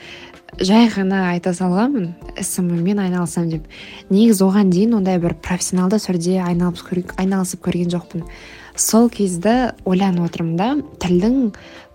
жай 0.58 0.88
ғана 0.90 1.22
айта 1.30 1.52
салғанмын 1.56 2.10
ісіміммен 2.40 3.00
айналысамын 3.04 3.52
деп. 3.54 3.68
Негізі 4.10 4.44
оған 4.48 4.72
дейін 4.72 4.96
ондай 4.98 5.20
бір 5.22 5.36
профессионалды 5.42 6.00
түрде 6.02 6.40
айналысып 6.42 7.62
көрген 7.64 7.92
жоқпын. 7.94 8.26
Сол 8.76 9.08
кезді 9.12 9.72
ойланып 9.84 10.30
отырмын 10.30 10.56
да 10.58 10.70
тілдің 11.02 11.38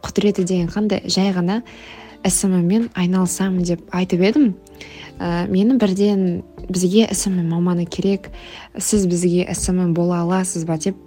құдіреті 0.06 0.46
деген 0.46 0.72
қандай 0.72 1.04
жай 1.10 1.34
ғана 1.36 1.62
ісіміммен 2.26 2.90
айналысамын 2.96 3.66
деп 3.68 3.86
айтып 3.92 4.24
едім. 4.26 4.54
Ә, 5.20 5.48
мені 5.50 5.78
бірден 5.80 6.44
бізге 6.70 7.08
ісімім 7.12 7.50
маманы 7.54 7.86
керек 7.86 8.30
сіз 8.78 9.06
бізге 9.06 9.48
ісімім 9.52 9.94
бола 9.94 10.24
аласыз 10.26 10.66
ба 10.66 10.78
деп 10.82 10.98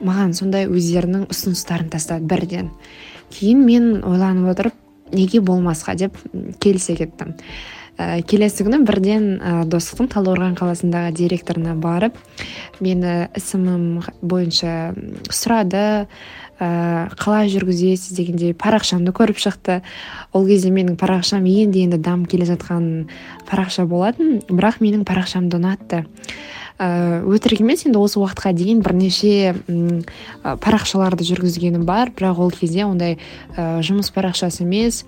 маған 0.00 0.32
сондай 0.36 0.68
өздерінің 0.70 1.28
ұсыныстарын 1.32 1.90
тастады 1.92 2.24
бірден. 2.28 2.70
Кейін 3.30 3.64
мен 3.66 3.90
ойланып 4.04 4.50
отырып 4.54 4.78
неге 5.12 5.42
болмасқа 5.44 5.94
деп 5.98 6.16
келісе 6.62 6.96
кеттім. 6.98 7.34
Ә, 8.00 8.22
келесі 8.24 8.64
күні 8.64 8.80
бірден 8.88 9.26
ә, 9.36 9.54
достықтың 9.68 10.08
талдықорған 10.14 10.56
қаласындағы 10.56 11.12
директорына 11.18 11.74
барып 11.76 12.16
мені 12.80 13.28
ісімім 13.36 14.00
бойынша 14.22 14.94
сұрады. 15.28 16.06
Ә, 16.60 17.08
қалай 17.16 17.48
жүргізесіз 17.50 18.14
дегендей 18.16 18.52
парақшамды 18.54 19.14
көріп 19.16 19.40
шықты. 19.40 19.80
Ол 20.36 20.46
кезде 20.46 20.70
менің 20.74 20.98
парақшам 21.00 21.46
енді 21.48 21.86
енді 21.86 21.98
дамып 21.98 22.30
келе 22.30 22.46
жатқан 22.48 23.08
парақша 23.48 23.86
болатын 23.88 24.42
бірақ 24.48 24.82
менің 24.84 25.06
парақшамды 25.08 25.56
ұнатты. 25.58 26.04
Ә, 26.80 27.20
өтірік 27.24 27.64
емес 27.64 27.86
енді 27.88 28.00
осы 28.00 28.20
уақытқа 28.20 28.52
дейін 28.56 28.84
бірнеше 28.84 29.56
ұм, 29.68 30.04
парақшаларды 30.44 31.26
жүргізгенім 31.28 31.84
бар 31.88 32.12
бірақ 32.12 32.44
ол 32.44 32.52
кезде 32.54 32.84
ондай 32.84 33.18
ә, 33.56 33.80
жұмыс 33.84 34.12
парақшасы 34.14 34.64
емес. 34.64 35.04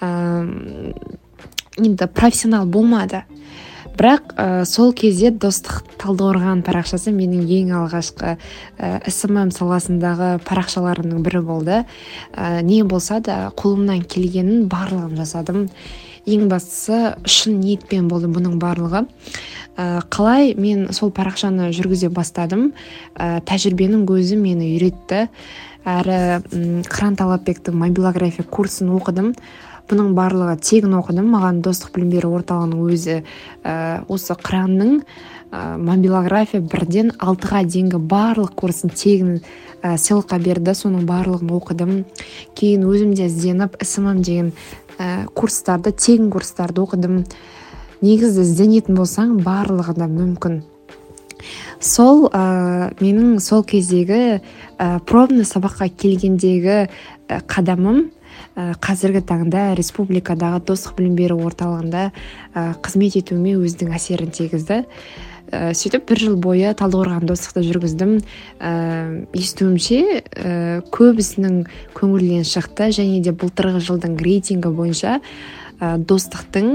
Ә, 0.00 0.92
енді 1.76 2.08
профессионал 2.08 2.66
болмады. 2.66 3.24
Бірақ 3.96 4.32
ә, 4.36 4.64
сол 4.68 4.92
кезде 4.96 5.30
достық 5.32 5.84
талдықорған 6.00 6.62
парақшасы 6.66 7.12
менің 7.16 7.46
ең 7.58 7.72
алғашқы 7.80 8.34
ә, 8.36 8.90
ісімім 9.08 9.52
саласындағы 9.56 10.36
парақшаларымның 10.46 11.22
бірі 11.24 11.42
болды. 11.46 11.82
Ә, 12.32 12.60
не 12.66 12.82
болса 12.84 13.20
да 13.24 13.50
қолымнан 13.56 14.04
келгенін 14.04 14.66
барлығын 14.72 15.16
жасадым. 15.22 15.68
Ең 16.26 16.48
бастысы 16.50 17.14
шын 17.24 17.60
ниетпен 17.62 18.08
болды 18.10 18.28
бұның 18.32 18.58
барлығы. 18.60 19.06
Ә, 19.76 20.02
қалай 20.12 20.52
мен 20.58 20.90
сол 20.92 21.12
парақшаны 21.14 21.70
жүргізе 21.76 22.10
бастадым? 22.12 22.72
Ә, 23.14 23.40
тәжірибенің 23.48 24.04
көзі 24.08 24.36
мені 24.40 24.74
үйретті. 24.74 25.28
Әрі 25.86 26.42
қыран 26.90 27.14
талапбектің 27.14 27.76
мобилография 27.78 28.42
курсын 28.42 28.90
оқыдым. 28.96 29.36
Бұның 29.90 30.12
барлығы 30.16 30.56
тегін 30.62 30.96
оқыдым. 30.98 31.28
Маған 31.34 31.62
достық 31.64 31.94
білім 31.94 32.10
беру 32.14 32.32
орталығының 32.38 32.82
өзі 32.90 33.16
ә, 33.62 34.02
осы 34.10 34.34
қыранның 34.34 35.00
ә, 35.00 35.76
мобилография 35.78 36.60
бірден 36.60 37.12
алтыға 37.18 37.62
дейінгі 37.66 38.00
барлық 38.10 38.54
курсын 38.58 38.90
тегін 38.90 39.40
ә, 39.82 39.94
сыйлыққа 39.94 40.40
берді. 40.42 40.74
Соның 40.74 41.06
барлығын 41.08 41.52
оқыдым. 41.58 41.92
Кейін 42.58 42.86
өзім 42.90 43.14
де 43.14 43.28
ізденіп 43.30 43.78
ісімім 43.82 44.22
деген 44.22 44.52
ә, 44.98 45.26
курстарды 45.34 45.94
тегін 45.94 46.32
курстарды 46.34 46.82
оқыдым. 46.82 47.22
Негізі 48.02 48.42
ізденетін 48.42 48.98
болсаң 48.98 49.38
барлығы 49.46 49.94
да 49.96 50.10
мүмкін. 50.10 50.64
Сол 51.80 52.26
ә, 52.32 52.90
менің 52.98 53.38
сол 53.44 53.62
кездегі 53.64 54.40
ә, 54.78 54.98
пробный 55.06 55.46
сабаққа 55.46 55.88
келгендегі 55.92 56.86
қадамым 57.46 58.06
қазіргі 58.56 59.20
таңда 59.28 59.74
республикадағы 59.76 60.62
достық 60.70 60.96
білім 60.96 61.16
беру 61.18 61.36
орталығында 61.44 62.04
ә, 62.08 62.62
қызмет 62.80 63.18
етуіме 63.20 63.52
өзінің 63.60 63.92
әсерін 63.98 64.32
тигізді. 64.32 64.78
Ә, 65.52 65.74
сөйтіп 65.76 66.08
бір 66.08 66.22
жыл 66.24 66.38
бойы 66.40 66.72
талдықорған 66.78 67.28
достықты 67.28 67.66
жүргіздім. 67.66 68.16
Ә, 68.56 68.72
естуімше 69.36 70.00
ә, 70.24 70.80
көбісінің 70.88 71.60
көңілінен 71.98 72.48
шықты 72.48 72.88
және 72.96 73.20
де 73.20 73.36
былтырғы 73.36 73.84
жылдың 73.90 74.16
рейтингі 74.24 74.72
бойынша 74.72 75.20
ә, 75.20 75.98
достықтың 76.00 76.72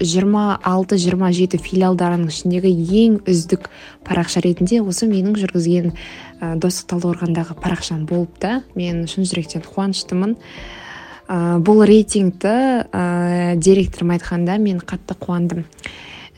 26-27 0.00 1.60
филиалдарының 1.60 2.32
ішіндегі 2.32 2.72
ең 3.04 3.20
үздік 3.28 3.68
парақша 4.08 4.40
ретінде 4.48 4.80
осы 4.80 5.06
менің 5.12 5.36
жүргізген 5.44 5.92
ә, 5.92 6.56
достық 6.56 6.94
талдықорғандағы 6.96 7.60
парақшам 7.60 8.08
болып 8.08 8.40
та 8.40 8.62
мен 8.72 9.04
шын 9.06 9.28
жүректен 9.28 9.68
қуаныштымын. 9.68 10.38
Ә, 11.28 11.58
бұл 11.60 11.84
рейтингті 11.86 12.54
ә, 12.88 13.56
директорым 13.60 14.14
айтқанда 14.16 14.58
мен 14.58 14.80
қатты 14.80 15.14
қуандым. 15.20 15.66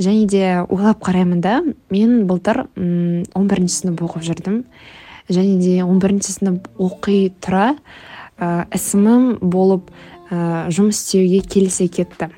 Және 0.00 0.26
де 0.26 0.44
ойлап 0.68 1.02
қараймын 1.04 1.40
да 1.40 1.60
мен 1.90 2.26
былтыр 2.26 2.66
он 2.76 3.48
бірінші 3.48 3.84
сынып 3.84 4.02
оқып 4.02 4.26
жүрдім. 4.26 4.64
Және 5.28 5.58
де 5.62 5.82
он 5.84 6.00
бірінші 6.02 6.34
сынып 6.34 6.68
оқи 6.78 7.30
тұра 7.40 7.76
ә, 8.40 8.66
ісімім 8.74 9.38
болып 9.40 9.90
ә, 10.30 10.68
жұмыс 10.72 10.98
істеуге 11.04 11.42
келісе 11.44 11.88
кетті. 11.88 12.30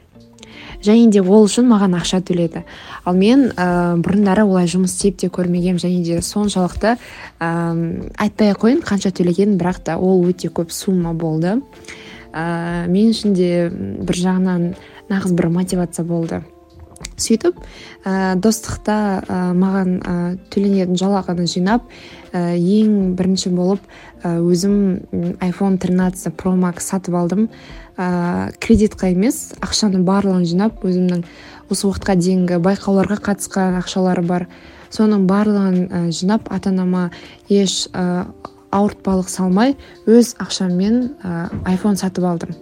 Және 0.82 1.12
де 1.14 1.22
ол 1.22 1.46
үшін 1.46 1.68
маған 1.70 1.94
ақша 2.00 2.18
төледі. 2.26 2.64
Ал 3.06 3.14
мен 3.14 3.52
ә, 3.54 3.94
бұрындары 4.02 4.42
олай 4.42 4.66
жұмыс 4.66 4.96
істеп 4.96 5.20
те 5.22 5.30
көрмегенмін 5.30 5.78
және 5.78 6.02
де 6.02 6.18
соншалықты 6.20 6.96
ә, 7.38 7.50
айтпай 8.18 8.50
ақ 8.50 8.64
қояйын 8.64 8.82
қанша 8.82 9.14
төлегенін 9.14 9.60
бірақ 9.60 9.84
та 9.86 9.96
ол 9.96 10.26
өте 10.26 10.50
көп 10.50 10.74
сумма 10.74 11.14
болды. 11.14 11.60
Ә, 12.32 12.88
мен 12.88 13.12
үшін 13.12 13.36
де 13.36 13.68
бір 13.70 14.18
жағынан 14.24 14.72
нағыз 15.12 15.36
бір 15.36 15.48
мотивация 15.52 16.04
болды. 16.08 16.42
Сөйтіп 17.20 17.58
ә, 18.06 18.34
достықта 18.40 18.96
ә, 19.22 19.38
маған 19.56 19.92
ә, 20.00 20.14
төленетін 20.52 20.96
жалақыны 20.98 21.46
жинап 21.50 21.86
ә, 22.32 22.56
ең 22.56 23.14
бірінші 23.18 23.52
болып 23.54 23.84
ә, 24.22 24.38
өзім 24.40 25.36
iphone 25.44 25.78
13 25.78 26.32
pro 26.38 26.54
max 26.56 26.88
сатып 26.90 27.16
алдым. 27.18 27.48
Ә, 27.96 28.52
кредитқа 28.62 29.12
емес 29.12 29.52
ақшаны 29.60 30.02
барлығын 30.06 30.46
жинап 30.48 30.84
өзімнің 30.86 31.26
осы 31.70 31.86
уақытқа 31.88 32.16
дейінгі 32.20 32.62
байқауларға 32.64 33.20
қатысқан 33.28 33.78
ақшалары 33.82 34.24
бар. 34.26 34.48
Соның 34.92 35.26
барлығын 35.28 36.10
жинап 36.12 36.50
ата 36.52 36.72
анама 36.72 37.10
еш 37.48 37.86
ауыртпалық 38.72 39.28
салмай 39.30 39.76
өз 40.08 40.34
ақшаммен 40.42 41.00
ә, 41.22 41.48
iphone 41.74 42.00
сатып 42.00 42.24
алдым 42.28 42.56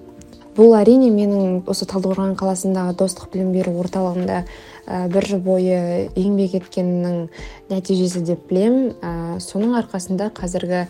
бұл 0.57 0.75
әрине 0.77 1.09
менің 1.15 1.63
осы 1.71 1.87
талдықорған 1.89 2.35
қаласындағы 2.39 2.97
достық 2.99 3.31
білім 3.33 3.53
беру 3.55 3.73
орталығында 3.81 4.41
ә, 4.43 4.99
бір 5.13 5.27
жыл 5.31 5.43
бойы 5.45 6.11
еңбек 6.19 6.57
еткеннің 6.59 7.29
нәтижесі 7.71 8.25
деп 8.27 8.49
білем. 8.51 8.93
ә, 9.01 9.39
соның 9.41 9.79
арқасында 9.79 10.33
қазіргі 10.35 10.83
ә, 10.83 10.89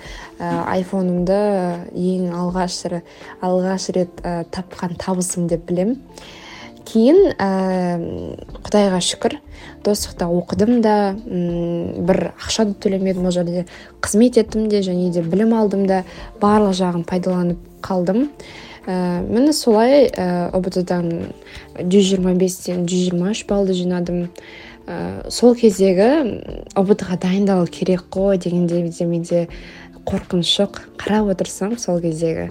айфонымды 0.75 1.39
ең 1.93 2.33
алғаш 2.41 2.81
алғаш 3.41 3.91
рет 3.95 4.25
ә, 4.25 4.45
тапқан 4.51 4.97
табысым 4.97 5.47
деп 5.47 5.69
білем 5.69 5.99
кейін 6.89 7.35
ә, 7.37 7.49
құдайға 8.65 9.01
шүкір 9.05 9.39
достықта 9.85 10.29
оқыдым 10.29 10.81
да 10.85 11.15
бір 11.25 12.33
ақша 12.37 12.67
да 12.71 12.77
төлемедім 12.83 13.29
ол 13.29 13.35
жерде 13.35 13.67
қызмет 14.01 14.41
еттім 14.41 14.69
де 14.69 14.83
және 14.85 15.11
де 15.13 15.23
білім 15.23 15.55
алдым 15.57 15.87
да 15.89 16.03
барлық 16.41 16.77
жағын 16.77 17.05
пайдаланып 17.09 17.61
қалдым. 17.85 18.29
Ә, 18.87 19.21
міне 19.27 19.53
солай 19.53 20.09
ә, 20.09 20.51
ұбт 20.57 20.81
дан 20.89 21.33
жүз 21.77 22.13
жиырма 22.13 22.35
бестен 22.39 22.87
жүз 22.89 23.11
жиырма 23.11 23.35
үш 23.35 23.45
баллды 23.49 23.77
жинадым. 23.77 24.29
Ә, 24.89 25.29
сол 25.31 25.55
кездегі 25.55 26.11
ұбт 26.79 27.05
ға 27.07 27.21
дайындалу 27.21 27.69
керек 27.71 28.09
қой 28.13 28.41
дегенде 28.41 29.05
менде 29.07 29.47
қорқыныш 30.09 30.55
жоқ 30.57 30.81
қарап 31.01 31.35
отырсам 31.35 31.77
сол 31.79 32.01
кездегі. 32.01 32.51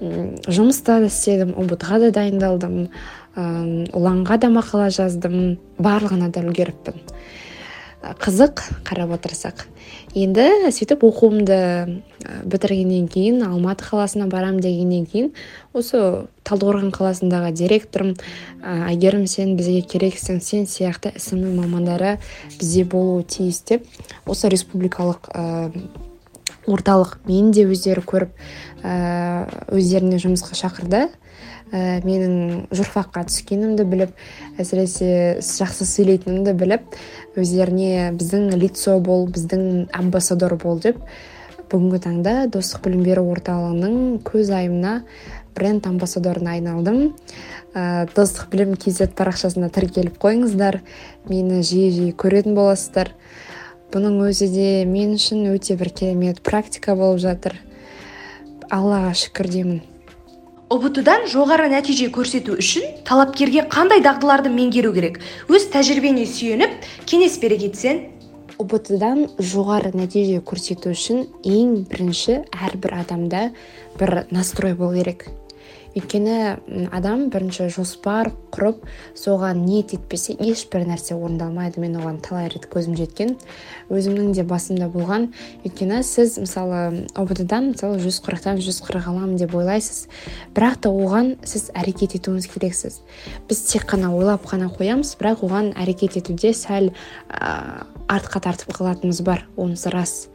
Жұмыста 0.00 0.98
да 1.00 1.10
істедім 1.10 1.54
ұбт 1.60 1.84
ға 1.86 2.00
да 2.02 2.10
дайындалдым. 2.18 2.88
Ұланға 3.96 4.40
да 4.42 4.50
мақала 4.52 4.90
жаздым 4.94 5.58
барлығына 5.78 6.30
да 6.32 6.44
үлгеріппін. 6.44 7.00
Қызық 8.00 8.62
қарап 8.88 9.10
отырсақ. 9.18 9.66
Енді 10.16 10.72
сөйтіп 10.72 11.02
оқуымды 11.04 12.00
бітіргеннен 12.48 13.10
кейін 13.12 13.42
алматы 13.44 13.84
қаласына 13.84 14.24
барам 14.32 14.56
дегеннен 14.64 15.04
кейін 15.04 15.28
осы 15.76 16.24
талдықорған 16.48 16.94
қаласындағы 16.96 17.52
директорым 17.60 18.14
әйгерім 18.64 19.26
сен 19.28 19.52
бізге 19.58 19.84
керексің 19.84 20.40
сен 20.40 20.64
сияқты 20.64 21.12
ісімі 21.20 21.52
мамандары 21.58 22.16
бізде 22.56 22.86
болуы 22.88 23.22
тиіс 23.28 23.60
деп 23.68 23.84
осы 24.24 24.48
республикалық 24.48 25.28
орталық 26.66 27.18
мені 27.28 27.52
де 27.52 27.68
өздері 27.68 28.00
көріп 28.00 28.32
өздеріне 29.76 30.18
жұмысқа 30.24 30.56
шақырды. 30.56 31.08
Ә, 31.72 32.00
менің 32.04 32.68
журфакқа 32.74 33.24
түскенімді 33.30 33.86
біліп 33.88 34.14
әсіресе 34.60 35.40
жақсы 35.44 35.88
сөйлейтінімді 35.88 36.54
біліп 36.60 36.96
өздеріне 37.40 38.10
біздің 38.18 38.54
лицо 38.60 38.98
бол 39.00 39.28
біздің 39.30 39.90
амбассадор 39.96 40.56
бол 40.60 40.80
деп 40.82 40.98
бүгінгі 41.70 42.00
таңда 42.02 42.32
достық 42.50 42.88
білім 42.88 43.04
беру 43.06 43.28
орталығының 43.30 44.24
көз 44.26 44.50
айымына 44.56 44.94
бренд 45.54 45.86
амбассадорына 45.86 46.56
айналдым. 46.56 47.12
Ә, 47.74 48.08
достық 48.14 48.50
білім 48.50 48.74
kz 48.80 49.10
парақшасына 49.18 49.70
тіркеліп 49.74 50.18
қойыңыздар. 50.22 50.80
Мені 51.28 51.62
жиі 51.66 51.90
жиі 51.94 52.14
көретін 52.18 52.56
боласыздар. 52.58 53.12
Бұның 53.94 54.20
өзі 54.28 54.50
де 54.50 54.68
мен 54.86 55.16
үшін 55.18 55.48
өте 55.52 55.76
бір 55.78 55.92
керемет 55.94 56.42
практика 56.46 56.96
болып 56.98 57.22
жатыр. 57.22 57.58
Аллаға 58.70 59.14
шүкір 59.18 59.50
деймін. 59.50 59.80
Ұбт 60.70 61.00
жоғары 61.26 61.64
нәтиже 61.66 62.12
көрсету 62.14 62.54
үшін 62.62 62.84
талапкерге 63.02 63.64
қандай 63.66 63.98
дағдыларды 64.04 64.52
меңгеру 64.54 64.92
керек? 64.94 65.18
Өз 65.50 65.66
тәжірибеңе 65.72 66.28
сүйеніп 66.30 66.86
кеңес 67.10 67.40
бере 67.42 67.58
кетсең. 67.58 67.98
Ұбт 68.62 68.92
жоғары 69.50 69.90
нәтиже 69.98 70.38
көрсету 70.46 70.94
үшін 70.94 71.26
ең 71.42 71.74
бірінші 71.90 72.44
әрбір 72.54 73.00
адамда 73.02 73.50
бір 73.98 74.26
настрой 74.30 74.78
болу 74.78 74.94
керек. 74.94 75.26
Өйткені 75.96 76.88
адам 76.94 77.28
бірінші 77.32 77.68
жоспар 77.74 78.30
құрып 78.54 78.84
соған 79.18 79.64
ниет 79.64 79.94
етпесе 79.96 80.36
ешбір 80.38 80.86
нәрсе 80.88 81.16
орындалмайды. 81.16 81.80
Мен 81.82 81.96
оған 81.98 82.20
талай 82.22 82.48
рет 82.52 82.68
көзім 82.70 82.96
жеткен 82.98 83.36
өзімнің 83.90 84.32
де 84.36 84.44
басымда 84.46 84.90
болған. 84.92 85.30
Өйткені 85.66 86.02
сіз 86.06 86.38
мысалы 86.42 87.06
ұбт 87.18 87.42
дан 87.50 87.72
мысалы 87.72 88.00
жүз 88.02 88.20
қырықтан 88.26 88.62
жүз 88.62 88.82
қырық 88.86 89.10
аламын 89.10 89.38
деп 89.40 89.54
ойлайсыз. 89.58 90.06
Бірақ 90.54 90.80
та 90.86 90.94
оған 90.94 91.34
сіз 91.44 91.70
әрекет 91.74 92.16
етуіңіз 92.20 92.50
керексіз. 92.54 93.00
Біз 93.50 93.64
тек 93.70 93.88
қана 93.90 94.12
ойлап 94.14 94.46
қана 94.46 94.70
қоямыз 94.70 95.16
бірақ 95.20 95.44
оған 95.46 95.72
әрекет 95.74 96.20
етуде 96.22 96.54
сәл 96.54 96.92
ә, 97.28 97.86
артқа 98.10 98.42
тартып 98.46 98.74
қалатынымыз 98.78 99.22
бар. 99.26 99.46
Онысы 99.56 99.90
рас. 99.90 100.28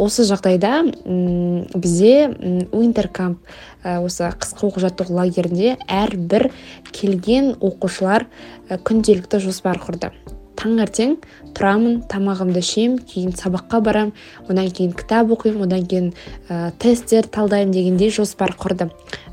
Осы 0.00 0.24
жағдайда 0.28 0.72
м 1.04 1.66
бізде 1.74 2.30
уинтеркамп 2.72 3.38
осы 3.84 4.30
қысқы 4.40 4.70
оқу 4.70 4.82
жаттығу 4.82 5.16
лагерінде 5.18 5.76
әрбір 5.86 6.48
келген 6.92 7.54
оқушылар 7.60 8.26
күнделікті 8.70 9.42
жоспар 9.44 9.80
құрды. 9.82 10.12
Таңертең 10.60 11.14
тұрамын 11.56 12.02
тамағымды 12.10 12.60
ішемін 12.60 12.98
кейін 13.08 13.32
сабаққа 13.36 13.80
барам 13.84 14.10
одан 14.48 14.68
кейін 14.68 14.92
кітап 14.96 15.32
оқимын 15.32 15.64
одан 15.64 15.86
кейін 15.88 16.10
ә, 16.48 16.72
тесттер 16.76 17.28
талдаймын 17.32 17.72
дегендей 17.72 18.12
жоспар 18.12 18.52
құрды 18.60 18.90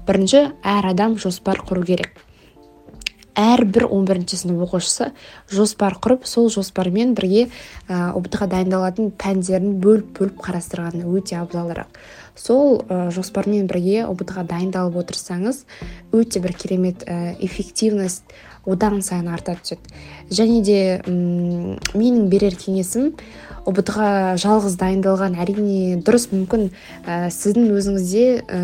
бірінші 0.08 0.46
әр 0.64 0.88
адам 0.94 1.18
жоспар 1.20 1.60
құру 1.68 1.84
керек. 1.84 2.27
Әрбір 3.38 3.86
11 3.86 4.08
бірінші 4.10 4.40
сынып 4.42 4.64
оқушысы 4.66 5.12
жоспар 5.54 5.98
құрып 6.02 6.26
сол 6.26 6.50
жоспармен 6.50 7.14
бірге 7.18 7.48
ұбт 7.88 8.38
ға 8.40 8.48
дайындалатын 8.50 9.12
пәндерін 9.22 9.78
бөліп 9.84 10.18
бөліп 10.18 10.42
қарастырғаны 10.42 11.06
өте 11.06 11.38
абзалырақ. 11.38 11.88
Сол 12.38 12.82
ә, 12.90 13.10
жоспармен 13.14 13.68
бірге 13.70 14.08
ұбт 14.10 14.34
ға 14.34 14.46
дайындалып 14.50 14.98
отырсаңыз 15.04 15.64
өте 16.14 16.42
бір 16.42 16.54
керемет 16.58 17.06
ә, 17.06 17.36
эффективность 17.40 18.26
одан 18.66 19.02
сайын 19.02 19.30
арта 19.32 19.56
түседі. 19.56 19.94
Және 20.30 20.62
де 20.66 20.80
м 21.06 21.78
менің 21.94 22.28
берер 22.34 22.58
кеңесім 22.58 23.14
ұбт 23.68 23.94
ға 23.94 24.10
жалғыз 24.42 24.78
дайындалған 24.82 25.38
әрине 25.40 26.02
дұрыс 26.02 26.30
мүмкін 26.34 26.70
ә, 27.06 27.30
сіздің 27.32 27.72
өзіңізде 27.78 28.26
ә, 28.44 28.62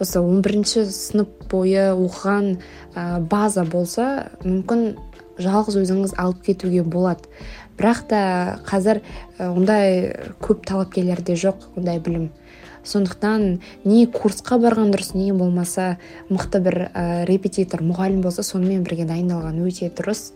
осы 0.00 0.20
11 0.20 0.42
бірінші 0.44 0.84
сынып 0.92 1.46
бойы 1.50 1.90
оқыған 1.94 2.56
ә, 2.94 3.20
база 3.20 3.64
болса 3.64 4.30
мүмкін 4.44 4.96
жалғыз 5.40 5.78
өзіңіз 5.82 6.16
алып 6.20 6.42
кетуге 6.46 6.82
болады. 6.82 7.28
Бірақ 7.76 8.06
та 8.08 8.20
қазір 8.68 9.02
ондай 9.38 10.12
көп 10.40 10.64
талапкерлер 10.68 11.20
де 11.20 11.36
жоқ 11.36 11.68
ондай 11.76 12.00
білім. 12.00 12.30
Сондықтан 12.86 13.60
не 13.84 14.06
курсқа 14.06 14.60
барған 14.62 14.92
дұрыс 14.94 15.12
не 15.16 15.32
болмаса 15.32 15.96
мықты 16.30 16.60
бір 16.62 16.78
ә, 16.92 17.24
репетитор 17.28 17.82
мұғалім 17.82 18.22
болса 18.24 18.46
сонымен 18.46 18.84
бірге 18.86 19.08
дайындалған 19.08 19.58
өте 19.66 19.90
дұрыс. 19.90 20.30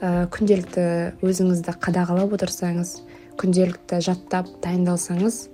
Ә, 0.00 0.28
күнделікті 0.32 1.20
өзіңізді 1.20 1.76
қадағалап 1.82 2.36
отырсаңыз 2.38 3.00
күнделікті 3.40 4.00
жаттап 4.04 4.48
дайындалсаңыз 4.64 5.49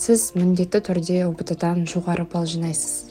сіз 0.00 0.30
міндетті 0.32 0.80
түрде 0.86 1.24
ұбт 1.28 1.52
дан 1.60 1.84
жоғары 1.88 2.24
балл 2.24 2.46
жинайсыз. 2.48 3.10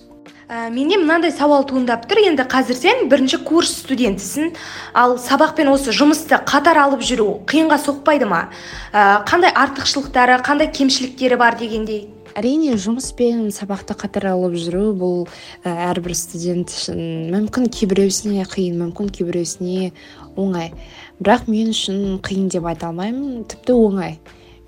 Ә, 0.50 0.72
менде 0.74 0.98
мынандай 0.98 1.30
сауал 1.30 1.62
туындап 1.70 2.08
тұр. 2.10 2.24
Енді 2.26 2.48
қазір 2.50 2.78
сен 2.80 3.04
бірінші 3.12 3.44
курс 3.46 3.76
студентісің. 3.84 4.56
Ал 4.98 5.20
сабақ 5.22 5.54
пен 5.60 5.70
осы 5.70 5.94
жұмысты 5.94 6.40
қатар 6.50 6.80
алып 6.82 7.04
жүру 7.06 7.44
қиынға 7.46 7.78
соқпайды 7.84 8.26
ма? 8.26 8.48
Ә, 8.90 9.22
қандай 9.30 9.54
артықшылықтары 9.54 10.40
қандай 10.42 10.72
кемшіліктері 10.74 11.38
бар 11.38 11.60
дегендей? 11.60 12.08
Әрине 12.34 12.74
жұмыс 12.82 13.12
пен 13.14 13.52
сабақты 13.54 13.94
қатар 13.94 14.32
алып 14.32 14.58
жүру 14.58 14.90
бұл 14.98 15.22
ә, 15.62 15.70
әрбір 15.92 16.18
студент 16.18 16.74
үшін 16.74 17.30
мүмкін 17.36 17.70
кейбіреусіне 17.70 18.50
қиын 18.50 18.82
мүмкін 18.82 19.14
кейбіреусіне 19.14 19.92
оңай. 20.34 20.74
Бірақ 21.22 21.46
мен 21.46 21.70
үшін 21.76 22.18
қиын 22.26 22.50
деп 22.50 22.66
айта 22.66 22.90
алмаймын. 22.90 23.46
Тіпті 23.46 23.78
оңай. 23.78 24.18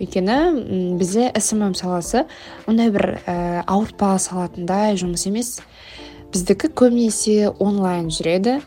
Өйткені 0.02 0.98
бізде 0.98 1.30
смм 1.38 1.76
саласы 1.78 2.26
ондай 2.66 2.90
бір 2.94 3.22
ә, 3.22 3.62
ауыртпа 3.70 4.16
салатындай 4.20 4.98
жұмыс 4.98 5.28
емес. 5.30 5.60
Біздікі 6.34 6.72
көбінесе 6.74 7.52
онлайн 7.60 8.10
жүреді. 8.10 8.62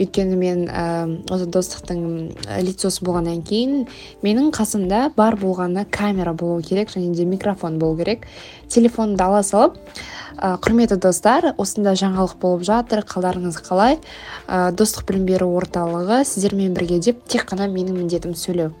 Өйткені 0.00 0.36
мен 0.40 0.62
осы 1.28 1.44
достықтың 1.52 1.98
лицосы 2.64 3.04
болғаннан 3.04 3.42
кейін 3.44 3.82
менің 4.24 4.48
қасымда 4.56 5.10
бар 5.12 5.36
болғаны 5.36 5.84
камера 5.92 6.32
болу 6.32 6.62
керек 6.64 6.88
және 6.94 7.12
де 7.12 7.26
микрофон 7.28 7.76
болу 7.78 7.98
керек. 7.98 8.24
Телефонды 8.72 9.20
ала 9.20 9.42
салып 9.44 9.76
ә, 10.38 10.56
құрметті 10.56 10.96
достар 11.04 11.50
осындай 11.58 12.00
жаңалық 12.00 12.38
болып 12.40 12.64
жатыр 12.64 13.04
қалдарыңыз 13.04 13.60
қалай? 13.66 13.98
Ә, 14.48 14.70
достық 14.72 15.04
білім 15.10 15.28
беру 15.28 15.52
орталығы 15.60 16.22
сіздермен 16.24 16.72
бірге 16.72 17.02
деп 17.04 17.20
тек 17.28 17.44
қана 17.50 17.68
менің 17.68 18.00
міндетім 18.00 18.32
сөйлеу. 18.32 18.72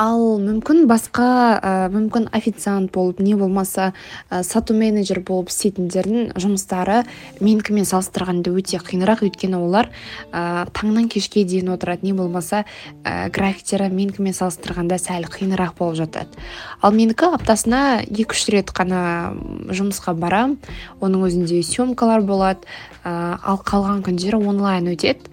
Ал 0.00 0.38
мүмкін 0.42 0.84
басқа 0.90 1.26
ә, 1.58 1.72
мүмкін 1.92 2.28
официант 2.36 2.92
болып 2.94 3.20
не 3.24 3.34
болмаса 3.36 3.92
ә, 4.30 4.42
сату 4.44 4.74
менеджер 4.76 5.20
болып 5.24 5.50
істейтіндердің 5.52 6.36
жұмыстары 6.40 7.02
менікімен 7.40 7.88
салыстырғанда 7.88 8.52
өте 8.56 8.80
қиынырақ. 8.80 9.24
Өйткені 9.26 9.58
олар 9.58 9.90
ә, 10.32 10.66
таңнан 10.76 11.08
кешке 11.12 11.44
дейін 11.48 11.72
отырады. 11.74 12.06
Не 12.06 12.14
болмаса 12.16 12.64
ә, 13.02 13.28
графиктері 13.32 13.88
менікімен 13.92 14.36
салыстырғанда 14.36 15.00
сәл 15.02 15.28
қиынырақ 15.32 15.76
болып 15.78 16.00
жатады. 16.02 16.46
Ал 16.80 16.96
менікі 16.96 17.32
аптасына 17.36 18.02
екі 18.06 18.32
үш 18.36 18.46
рет 18.52 18.72
қана 18.76 19.34
жұмысқа 19.72 20.16
барам. 20.18 20.58
Оның 21.00 21.28
өзінде 21.30 21.62
съемкалар 21.64 22.24
болады. 22.26 22.68
Ә, 23.04 23.38
ал 23.42 23.62
қалған 23.64 24.04
күндері 24.06 24.42
онлайн 24.44 24.92
өтеді. 24.92 25.32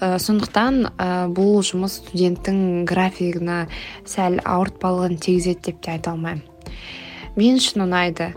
Ә, 0.00 0.18
сондықтан 0.18 0.80
ә, 0.90 1.08
бұл 1.34 1.62
жұмыс 1.66 2.00
студенттің 2.02 2.84
графигына 2.88 3.64
сәл 4.08 4.40
ауыртпалығын 4.42 5.18
тигізеді 5.22 5.70
деп 5.70 5.82
те 5.84 5.96
айта 5.96 6.14
алмаймын. 6.14 6.44
Мен 7.36 7.58
үшін 7.58 7.84
ұнайды. 7.86 8.30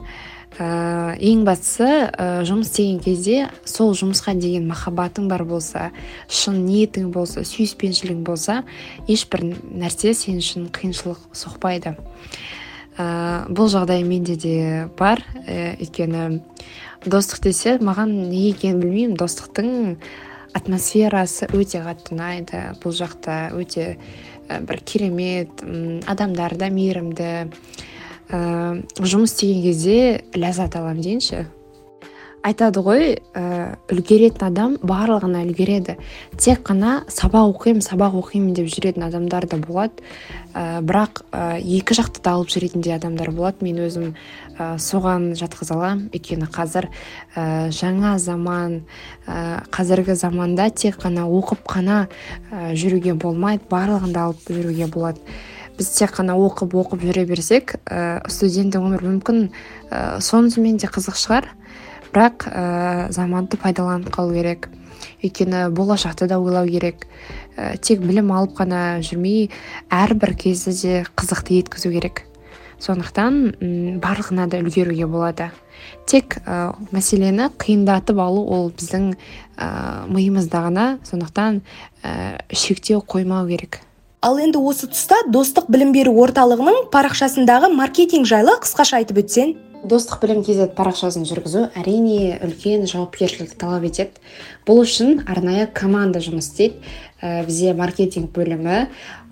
Ә, 0.58 1.14
ең 1.22 1.44
бастысы 1.46 1.86
ә, 1.86 2.42
жұмыс 2.48 2.72
істеген 2.72 3.02
кезде 3.06 3.44
сол 3.66 3.92
жұмысқа 3.98 4.34
деген 4.40 4.66
махаббатың 4.72 5.28
бар 5.30 5.44
болса 5.46 5.92
шын 6.34 6.64
ниетің 6.66 7.12
болса 7.14 7.44
сүйіспеншілігің 7.46 8.24
болса 8.26 8.64
ешбір 9.06 9.44
нәрсе 9.54 10.16
сен 10.18 10.42
үшін 10.42 10.72
қиыншылық 10.74 11.28
соқпайды. 11.38 11.94
Ә, 12.98 13.46
бұл 13.54 13.70
жағдай 13.70 14.02
менде 14.02 14.34
де 14.34 14.88
бар. 14.98 15.22
Ә, 15.46 15.78
өйткені 15.78 16.42
достық 17.06 17.44
десе 17.46 17.78
маған 17.78 18.10
не 18.32 18.48
екенін 18.50 18.82
білмеймін. 18.82 19.18
Достықтың 19.22 19.70
атмосферасы 20.56 21.50
өте 21.56 21.82
қатты 21.84 22.16
ұнайды. 22.16 22.64
Бұл 22.84 22.96
жақта 22.96 23.52
өте 23.58 23.98
бір 24.48 24.82
керемет 24.86 25.64
адамдар 26.08 26.56
да 26.60 26.72
мейірімді. 26.72 27.32
Ә, 28.28 28.40
жұмыс 29.00 29.36
істеген 29.36 29.62
кезде 29.64 30.00
ләззат 30.36 30.76
аламын 30.76 31.04
дейінші 31.04 31.46
айтады 32.48 32.82
ғой 32.86 33.04
ә, 33.36 33.76
үлгеретін 33.92 34.46
адам 34.48 34.76
барлығына 34.80 35.44
үлгереді. 35.48 35.98
Тек 36.40 36.64
қана 36.68 37.02
сабақ 37.12 37.52
оқимын 37.52 37.84
сабақ 37.84 38.16
оқимын 38.22 38.54
деп 38.56 38.70
жүретін 38.72 39.08
адамдар 39.08 39.48
да 39.50 39.60
болады. 39.60 40.06
Ә, 40.54 40.80
бірақ 40.86 41.24
ә, 41.32 41.60
екі 41.60 41.98
жақты 41.98 42.24
да 42.24 42.38
алып 42.38 42.54
жүретін 42.54 42.86
де 42.86 42.94
адамдар 42.96 43.32
болады. 43.36 43.66
Мен 43.66 43.82
өзім 43.84 44.14
ә, 44.58 44.78
соған 44.80 45.34
жатқыза 45.40 45.76
аламын. 45.76 46.08
Өйткені 46.16 46.48
қазір 46.54 46.90
ә, 47.36 47.68
жаңа 47.76 48.16
заман 48.24 48.82
ә, 49.28 49.68
қазіргі 49.74 50.16
заманда 50.16 50.70
тек 50.72 51.02
қана 51.04 51.28
оқып 51.28 51.68
қана 51.68 52.08
ә, 52.52 52.74
жүруге 52.74 53.18
болмайды. 53.20 53.68
Барлығын 53.70 54.16
да 54.16 54.30
алып 54.30 54.48
жүруге 54.48 54.88
болады. 54.88 55.20
Біз 55.78 55.92
тек 55.94 56.16
қана 56.16 56.34
оқып 56.42 56.74
оқып 56.74 57.04
жүре 57.06 57.28
берсек 57.30 57.76
ә, 57.86 58.24
студенттің 58.32 58.88
өмірі 58.88 59.12
мүмкін. 59.12 59.48
Ә, 59.92 60.20
сонысымен 60.26 60.80
де 60.82 60.90
қызық 60.90 61.20
шығар. 61.22 61.52
Бірақ 62.14 62.48
ә, 62.48 63.12
заманды 63.12 63.58
пайдаланып 63.62 64.12
қалу 64.14 64.34
керек. 64.36 64.70
Өйткені 65.24 65.68
болашақты 65.74 66.28
да 66.28 66.40
ойлау 66.40 66.68
керек. 66.70 67.08
Ә, 67.58 67.78
тек 67.78 68.02
білім 68.02 68.32
алып 68.36 68.58
қана 68.58 69.00
жүрмей 69.06 69.50
әрбір 69.90 70.36
кезді 70.38 70.74
де 70.82 71.06
қызықты 71.16 71.62
еткізу 71.62 71.92
керек. 71.94 72.24
Сондықтан 72.78 73.98
барлығына 74.04 74.46
да 74.52 74.62
үлгеруге 74.62 75.08
болады. 75.10 75.50
Тек 76.06 76.38
ә, 76.46 76.76
мәселені 76.94 77.50
қиындатып 77.58 78.22
алу 78.22 78.46
ол 78.46 78.70
біздің 78.70 79.12
ә, 79.58 80.06
миымызда 80.14 80.64
ғана. 80.70 80.88
Сондықтан 81.10 81.62
ә, 82.04 82.42
шектеу 82.54 83.02
қоймау 83.02 83.50
керек. 83.50 83.82
Ал 84.22 84.40
енді 84.42 84.58
осы 84.58 84.90
тұста 84.90 85.20
достық 85.30 85.68
білім 85.70 85.92
беру 85.94 86.14
орталығының 86.24 86.88
парақшасындағы 86.94 87.70
маркетинг 87.74 88.26
жайлы 88.26 88.56
қысқаша 88.64 88.98
айтып 89.02 89.22
өтсең. 89.22 89.54
Достық 89.88 90.22
білім 90.24 90.44
kz 90.46 90.70
парақшасын 90.78 91.26
жүргізу 91.28 91.68
әрине 91.80 92.38
үлкен 92.44 92.86
жауапкершілік 92.90 93.56
талап 93.60 93.88
етеді. 93.88 94.20
Бұл 94.68 94.84
үшін 94.84 95.24
арнайы 95.30 95.68
команда 95.74 96.22
жұмыс 96.24 96.52
істейді. 96.52 96.82
Ә, 97.18 97.42
бізде 97.48 97.72
маркетинг 97.74 98.30
бөлімі 98.36 98.84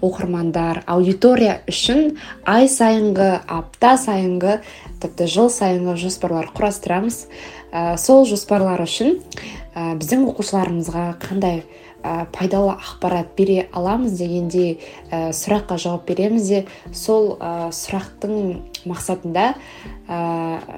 оқырмандар 0.02 0.82
аудитория 0.90 1.60
үшін 1.70 2.16
ай 2.50 2.66
сайынғы 2.72 3.44
апта 3.46 3.94
сайынғы 4.02 4.58
тіпті 5.04 5.28
жыл 5.30 5.52
сайынғы 5.54 5.94
жоспарлар 6.02 6.50
құрастырамыз. 6.56 7.26
Ә, 7.70 7.98
сол 8.02 8.26
жоспарлар 8.26 8.82
үшін 8.88 9.20
ә, 9.76 9.94
біздің 10.00 10.26
оқушыларымызға 10.32 11.06
қандай 11.28 11.62
ә, 12.06 12.28
пайдалы 12.32 12.76
ақпарат 12.78 13.34
бере 13.38 13.66
аламыз 13.74 14.14
дегенде 14.20 14.78
ә, 15.10 15.32
сұраққа 15.34 15.80
жауап 15.82 16.06
береміз 16.06 16.48
де 16.52 16.62
сол 16.94 17.36
ә, 17.40 17.72
сұрақтың 17.74 18.86
мақсатында 18.86 19.56
ә, 20.06 20.20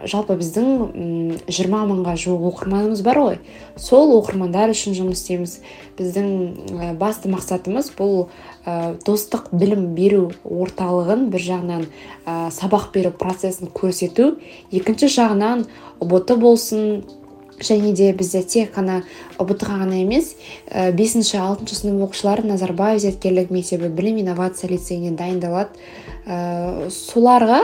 жалпы 0.08 0.38
біздің 0.40 1.42
жиырма 1.52 1.84
мыңға 1.90 2.16
жуық 2.22 2.48
оқырманымыз 2.52 3.04
бар 3.04 3.20
ғой. 3.20 3.40
Сол 3.76 4.16
оқырмандар 4.22 4.72
үшін 4.72 4.96
жұмыс 4.98 5.22
істейміз. 5.22 5.58
Біздің 5.98 6.96
басты 7.02 7.32
мақсатымыз 7.34 7.92
бұл 7.98 8.30
ә, 8.64 8.96
достық 9.06 9.52
білім 9.52 9.92
беру 9.98 10.30
орталығын 10.44 11.28
бір 11.34 11.46
жағынан 11.50 11.86
ә, 12.24 12.48
сабақ 12.56 12.94
беру 12.96 13.12
процесін 13.12 13.74
көрсету. 13.76 14.38
Екінші 14.72 15.12
жағынан 15.12 15.68
ұбт 16.00 16.32
болсын 16.40 17.04
және 17.60 17.94
де 17.94 18.12
бізде 18.14 18.44
тек 18.44 18.76
қана 18.76 19.02
ұбт 19.42 19.66
ға 19.66 19.82
ғана 19.82 19.98
емес 20.02 20.36
бесінші 20.70 21.40
алтыншы 21.42 21.80
сынып 21.80 22.08
оқушылары 22.08 22.46
назарбаев 22.46 23.02
зияткерлік 23.02 23.52
мектебі 23.52 23.90
білім 23.90 24.22
инновация 24.22 24.70
лицейінен 24.72 25.18
дайындалады. 25.18 25.74
Ә, 26.28 26.90
соларға 26.94 27.64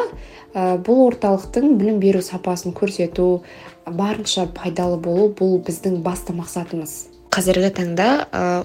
ә, 0.54 0.78
бұл 0.82 1.08
орталықтың 1.10 1.78
білім 1.78 2.00
беру 2.02 2.22
сапасын 2.26 2.74
көрсету 2.74 3.44
барынша 3.86 4.48
пайдалы 4.56 4.98
болу 4.98 5.30
бұл 5.38 5.60
біздің 5.62 6.02
басты 6.06 6.34
мақсатымыз. 6.34 7.13
Қазіргі 7.34 7.72
таңда 7.74 8.08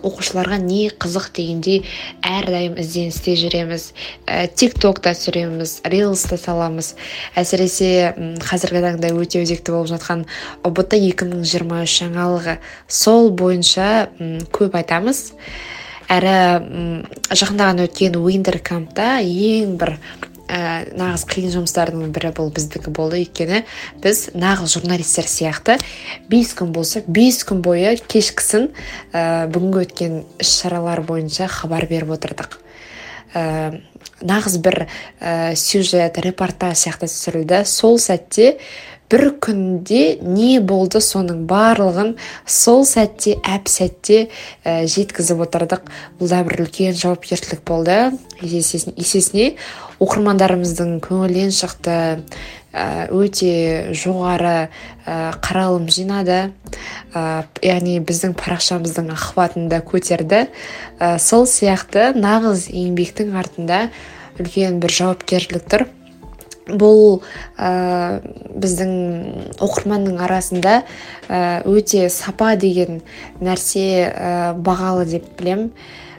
оқушыларға 0.05 0.59
не 0.61 0.91
қызық 0.93 1.31
дегендей 1.39 1.81
әрдайым 2.27 2.77
ізденісте 2.81 3.37
жүреміз. 3.41 3.89
Ә, 4.29 4.45
тик 4.53 4.77
токта 4.81 5.15
түсіреміз 5.17 5.79
рилста 5.89 6.37
саламыз. 6.41 6.93
Әсіресе 7.39 8.13
қазіргі 8.45 8.85
таңда 8.85 9.15
өте 9.17 9.41
өзекті 9.45 9.73
болып 9.73 9.93
жатқан 9.95 10.27
ұбт 10.69 10.93
2023 10.99 11.97
жаңалығы 12.03 12.59
сол 12.87 13.33
бойынша 13.33 14.09
көп 14.53 14.77
айтамыз. 14.83 15.25
Әрі 16.13 16.37
жақында 17.37 17.73
ғана 17.73 17.89
өткен 17.89 18.17
уиндер 18.21 18.61
кампта 18.65 19.19
ең 19.25 19.77
бір 19.81 19.97
ә, 20.49 20.89
нағыз 20.97 21.25
қиын 21.29 21.53
жұмыстардың 21.55 22.11
бірі 22.15 22.33
бұл 22.37 22.51
біздікі 22.57 22.93
болды. 22.97 23.21
Өйткені 23.23 23.63
біз 24.03 24.29
нағыз 24.35 24.75
журналистер 24.79 25.29
сияқты 25.29 25.79
бес 26.33 26.55
күн 26.59 26.73
болса 26.73 27.05
бес 27.07 27.43
күн 27.47 27.63
бойы 27.65 27.97
кешкісін 28.09 28.71
ә, 29.13 29.47
бүгінгі 29.53 29.85
өткен 29.85 30.19
іс 30.41 30.57
шаралар 30.63 31.05
бойынша 31.07 31.49
хабар 31.53 31.89
беріп 31.91 32.17
отырдық. 32.17 32.59
Ә, 33.37 33.81
нағыз 34.25 34.59
бір 34.65 34.87
ә, 35.21 35.55
сюжет 35.55 36.19
репортаж 36.25 36.81
сияқты 36.81 37.11
түсірілді. 37.11 37.65
Сол 37.69 38.01
сәтте 38.03 38.57
бір 39.09 39.25
күнде 39.41 40.19
не 40.21 40.59
болды 40.61 41.01
соның 41.05 41.47
барлығын 41.49 42.15
сол 42.45 42.85
сәтте 42.89 43.39
әп 43.41 43.71
сәтте 43.71 44.29
ә, 44.65 44.85
жеткізіп 44.85 45.45
отырдық. 45.47 45.89
Бұл 46.21 46.33
да 46.33 46.43
бір 46.47 46.65
үлкен 46.67 46.97
жауапкершілік 46.99 47.65
болды. 47.69 47.99
Есесіне 48.43 49.55
оқырмандарымыздың 49.99 50.99
көңілінен 51.07 51.55
шықты. 51.57 51.99
Ә, 52.69 53.09
өте 53.09 53.95
жоғары 53.97 54.69
ә, 55.09 55.33
қаралым 55.41 55.89
жинады. 55.89 56.53
Яғни 57.65 57.97
біздің 58.05 58.37
парақшамыздың 58.37 59.09
охватын 59.15 59.71
да 59.73 59.81
көтерді. 59.81 60.47
Сол 61.17 61.49
сияқты 61.49 62.13
нағыз 62.13 62.69
еңбектің 62.69 63.33
артында 63.41 63.87
үлкен 64.39 64.83
бір 64.83 64.93
жауапкершілік 65.01 65.65
тұр. 65.73 65.89
Бұл 66.69 67.23
ә, 67.57 68.21
біздің 68.53 68.93
оқырманның 69.65 70.21
арасында 70.25 70.83
ә, 71.29 71.63
өте 71.69 72.09
сапа 72.13 72.55
деген 72.57 73.01
нәрсе 73.41 73.87
ә, 74.11 74.53
бағалы 74.55 75.09
деп 75.09 75.33
білем. 75.39 75.71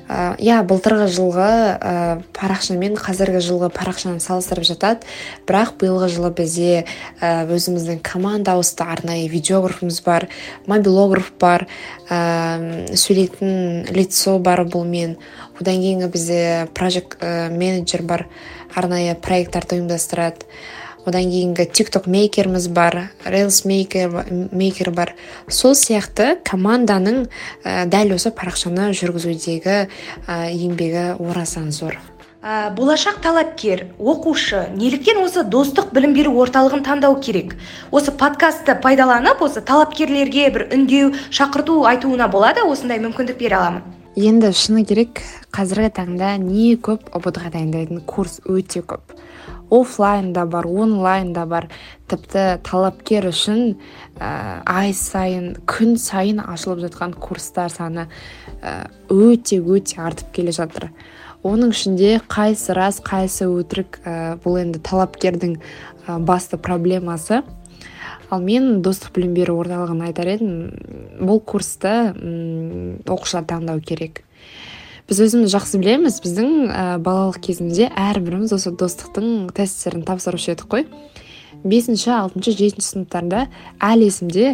иә 0.10 0.64
былтырғы 0.66 1.06
жылғы 1.14 1.48
ә, 1.78 2.22
парақша 2.34 2.74
мен 2.74 2.96
қазіргі 2.98 3.44
жылғы 3.46 3.68
парақшаны 3.70 4.18
салыстырып 4.24 4.66
жатады 4.66 5.06
бірақ 5.46 5.76
биылғы 5.78 6.08
жылы 6.10 6.32
бізде 6.34 6.88
ә, 7.22 7.46
өзіміздің 7.46 8.02
команда 8.02 8.56
ауысты 8.58 8.88
арнайы 8.90 9.28
видеографымыз 9.30 10.02
бар 10.02 10.26
мобилограф 10.66 11.30
бар 11.38 11.68
ә, 12.10 12.90
сөйлейтін 12.98 13.86
лицо 13.94 14.40
бар 14.40 14.66
бұл 14.66 14.82
мен 14.90 15.20
одан 15.60 15.82
кейінгі 15.84 16.08
бізде 16.08 16.68
проект 16.74 17.22
менеджер 17.22 18.04
бар 18.04 18.28
арнайы 18.76 19.16
проекттарды 19.16 19.80
ұйымдастырады. 19.80 20.48
Одан 21.08 21.32
кейінгі 21.32 21.66
тикток 21.72 22.08
мейкеріміз 22.12 22.68
бар 22.76 23.10
рейлс 23.26 23.64
мейкер 23.66 24.92
бар. 24.92 25.16
Сол 25.48 25.74
сияқты 25.74 26.36
команданың 26.46 27.24
ә, 27.64 27.86
дәл 27.90 28.14
осы 28.18 28.34
парақшаны 28.36 28.92
жүргізудегі 28.94 29.78
ә, 29.80 30.36
еңбегі 30.52 31.16
орасан 31.18 31.72
зор. 31.72 31.98
Ә, 32.44 32.70
болашақ 32.76 33.22
талапкер 33.24 33.88
оқушы 33.98 34.68
неліктен 34.76 35.24
осы 35.24 35.46
достық 35.48 35.94
білім 35.96 36.14
беру 36.14 36.36
орталығын 36.44 36.84
таңдау 36.86 37.18
керек? 37.24 37.56
Осы 37.92 38.12
подкастты 38.12 38.76
пайдаланып 38.84 39.42
осы 39.42 39.64
талапкерлерге 39.64 40.50
бір 40.52 40.68
үндеу 40.76 41.16
шақырту 41.32 41.86
айтуына 41.90 42.28
болады? 42.28 42.68
Осындай 42.68 43.00
мүмкіндік 43.00 43.40
бере 43.40 43.60
аламын. 43.60 43.99
Енді 44.18 44.50
шыны 44.56 44.86
керек 44.88 45.22
қазіргі 45.54 45.92
таңда 46.00 46.34
не 46.42 46.74
көп 46.82 47.12
ұбт 47.14 47.38
ға 47.42 47.52
дайындайтын 47.54 48.02
курс 48.10 48.40
өте 48.50 48.82
көп. 48.82 49.14
Офлайн 49.70 50.32
да 50.34 50.46
бар 50.50 50.66
онлайн 50.66 51.34
да 51.34 51.46
бар. 51.46 51.70
Тіпті 52.10 52.58
талапкер 52.66 53.30
үшін 53.30 53.78
ә, 54.18 54.62
ай 54.66 54.94
сайын 54.98 55.60
күн 55.70 55.98
сайын 56.02 56.42
ашылып 56.42 56.88
жатқан 56.88 57.14
курстар 57.14 57.70
саны 57.70 58.08
өте 59.10 59.62
өте 59.62 60.02
артып 60.02 60.34
келе 60.34 60.56
жатыр. 60.58 60.90
Оның 61.46 61.72
ішінде 61.72 62.18
қайсы 62.28 62.74
рас 62.74 62.98
қайсы 63.06 63.46
өтірік 63.46 64.02
ә, 64.04 64.40
бұл 64.42 64.58
енді 64.64 64.82
талапкердің 64.82 65.60
басты 66.26 66.58
проблемасы. 66.58 67.44
Ал 68.30 68.42
мен 68.46 68.82
достық 68.86 69.14
білім 69.18 69.34
беру 69.38 69.58
орталығын 69.62 70.04
айтар 70.10 70.34
едім 70.36 70.52
бұл 71.20 71.42
курсты 71.42 71.94
оқушылар 73.10 73.48
таңдау 73.50 73.82
керек. 73.82 74.24
Біз 75.10 75.24
өзіміз 75.26 75.50
жақсы 75.50 75.80
білеміз 75.82 76.20
біздің 76.22 76.52
ә, 76.70 76.84
балалық 77.02 77.40
кезімізде 77.42 77.88
әрбіріміз 77.98 78.54
осы 78.54 78.70
достықтың 78.78 79.50
тесттерін 79.58 80.04
тапсырушы 80.06 80.54
едік 80.54 80.70
қой. 80.70 80.86
Бесінші 81.64 82.12
алтыншы 82.14 82.54
жетінші 82.54 82.86
сыныптарда 82.86 83.48
әлі 83.82 84.06
есімде 84.12 84.52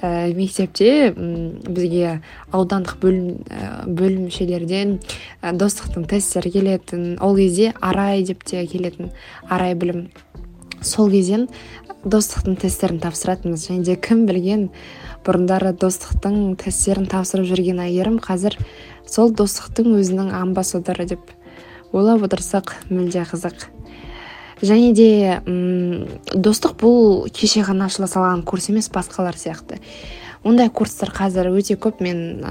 ә, 0.00 0.32
мектепте 0.32 1.12
бізге 1.12 2.22
аудандық 2.56 2.96
бөлім 3.02 3.44
ә, 3.52 3.84
бөлімшелерден 3.84 4.96
ә, 5.42 5.52
достықтың 5.52 6.08
тесттері 6.08 6.54
келетін 6.56 7.04
ол 7.20 7.36
кезде 7.36 7.74
арай 7.78 8.24
деп 8.24 8.48
те 8.48 8.64
келетін 8.64 9.12
арай 9.44 9.76
білім. 9.76 10.06
Сол 10.80 11.12
кезден 11.12 11.50
достықтың 12.04 12.58
тесттерін 12.62 13.00
тапсыратынбыз. 13.02 13.68
Және 13.70 13.84
де 13.86 13.96
кім 13.96 14.26
білген 14.28 14.68
бұрындары 15.26 15.72
достықтың 15.74 16.54
тесттерін 16.60 17.08
тапсырып 17.10 17.48
жүрген 17.50 17.82
әйгерім 17.86 18.20
қазір 18.22 18.58
сол 19.08 19.32
достықтың 19.34 19.96
өзінің 19.98 20.30
амбассадоры 20.36 21.08
деп 21.10 21.32
ойлап 21.92 22.26
отырсақ 22.28 22.76
мүлде 22.92 23.24
қызық. 23.28 23.68
Және 24.62 24.92
де 24.94 25.10
ұм, 25.46 26.06
достық 26.34 26.78
бұл 26.80 27.28
кеше 27.30 27.62
ғана 27.66 27.86
ашыла 27.86 28.08
салған 28.10 28.42
курс 28.42 28.68
емес 28.72 28.90
басқалар 28.90 29.38
сияқты. 29.38 29.78
Ондай 30.46 30.70
курстар 30.70 31.10
қазір 31.14 31.50
өте 31.52 31.76
көп 31.80 32.02
мен 32.04 32.44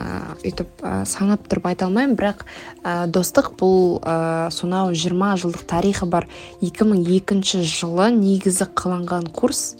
өйтіп 0.44 0.84
ә, 0.84 1.06
санап 1.08 1.48
тұрып 1.48 1.70
айта 1.72 1.88
алмаймын. 1.88 2.16
Бірақ 2.20 2.44
ә, 2.84 3.08
достық 3.08 3.54
бұл 3.60 4.00
ә, 4.02 4.50
сонау 4.52 4.92
20 4.92 5.42
жылдық 5.44 5.66
тарихы 5.70 6.08
бар 6.10 6.28
2002 6.62 7.64
жылы 7.64 8.12
негізі 8.16 8.70
қаланған 8.76 9.30
курс. 9.32 9.78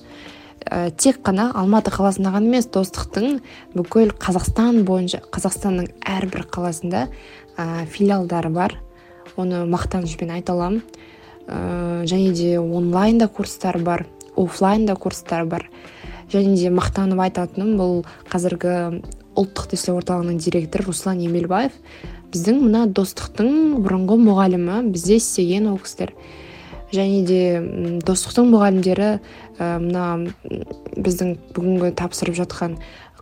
Ә, 0.66 0.92
тек 0.92 1.22
қана 1.24 1.52
алматы 1.56 1.92
қаласында 1.92 2.34
ғана 2.36 2.50
емес 2.50 2.70
достықтың 2.72 3.42
бүкіл 3.76 4.14
қазақстан 4.16 4.84
бойынша 4.88 5.22
қазақстанның 5.32 5.92
әрбір 6.04 6.48
қаласында 6.52 7.08
ә, 7.58 7.86
филиалдары 7.86 8.52
бар. 8.52 8.80
Оны 9.38 9.66
мақтанышпен 9.70 10.32
айта 10.34 10.56
аламын. 10.56 10.84
Ә, 11.48 12.04
және 12.08 12.34
де 12.34 12.58
онлайн 12.60 13.18
да 13.18 13.28
курстар 13.28 13.78
бар 13.80 14.06
офлайн 14.38 14.86
да 14.86 14.96
курстар 14.96 15.46
бар. 15.46 15.70
Және 16.32 16.56
де 16.60 16.72
мақтанып 16.74 17.22
айтатыным 17.28 17.76
бұл 17.80 18.02
қазіргі 18.32 18.74
ұлттық 19.38 19.70
тестілеу 19.72 20.02
орталығының 20.02 20.42
директоры 20.42 20.88
руслан 20.88 21.22
емелбаев. 21.24 21.76
Біздің 22.34 22.60
мына 22.66 22.86
достықтың 22.92 23.80
бұрынғы 23.86 24.18
мұғалімі 24.26 24.82
бізде 24.92 25.22
істеген 25.22 25.70
ол 25.72 25.80
кісілер. 25.80 26.14
Және 26.92 27.24
де 27.28 27.42
достықтың 28.08 28.50
мұғалімдері 28.54 29.12
мына 29.60 30.06
біздің 30.96 31.36
бүгінгі 31.56 31.94
тапсырып 32.00 32.38
жатқан 32.40 32.78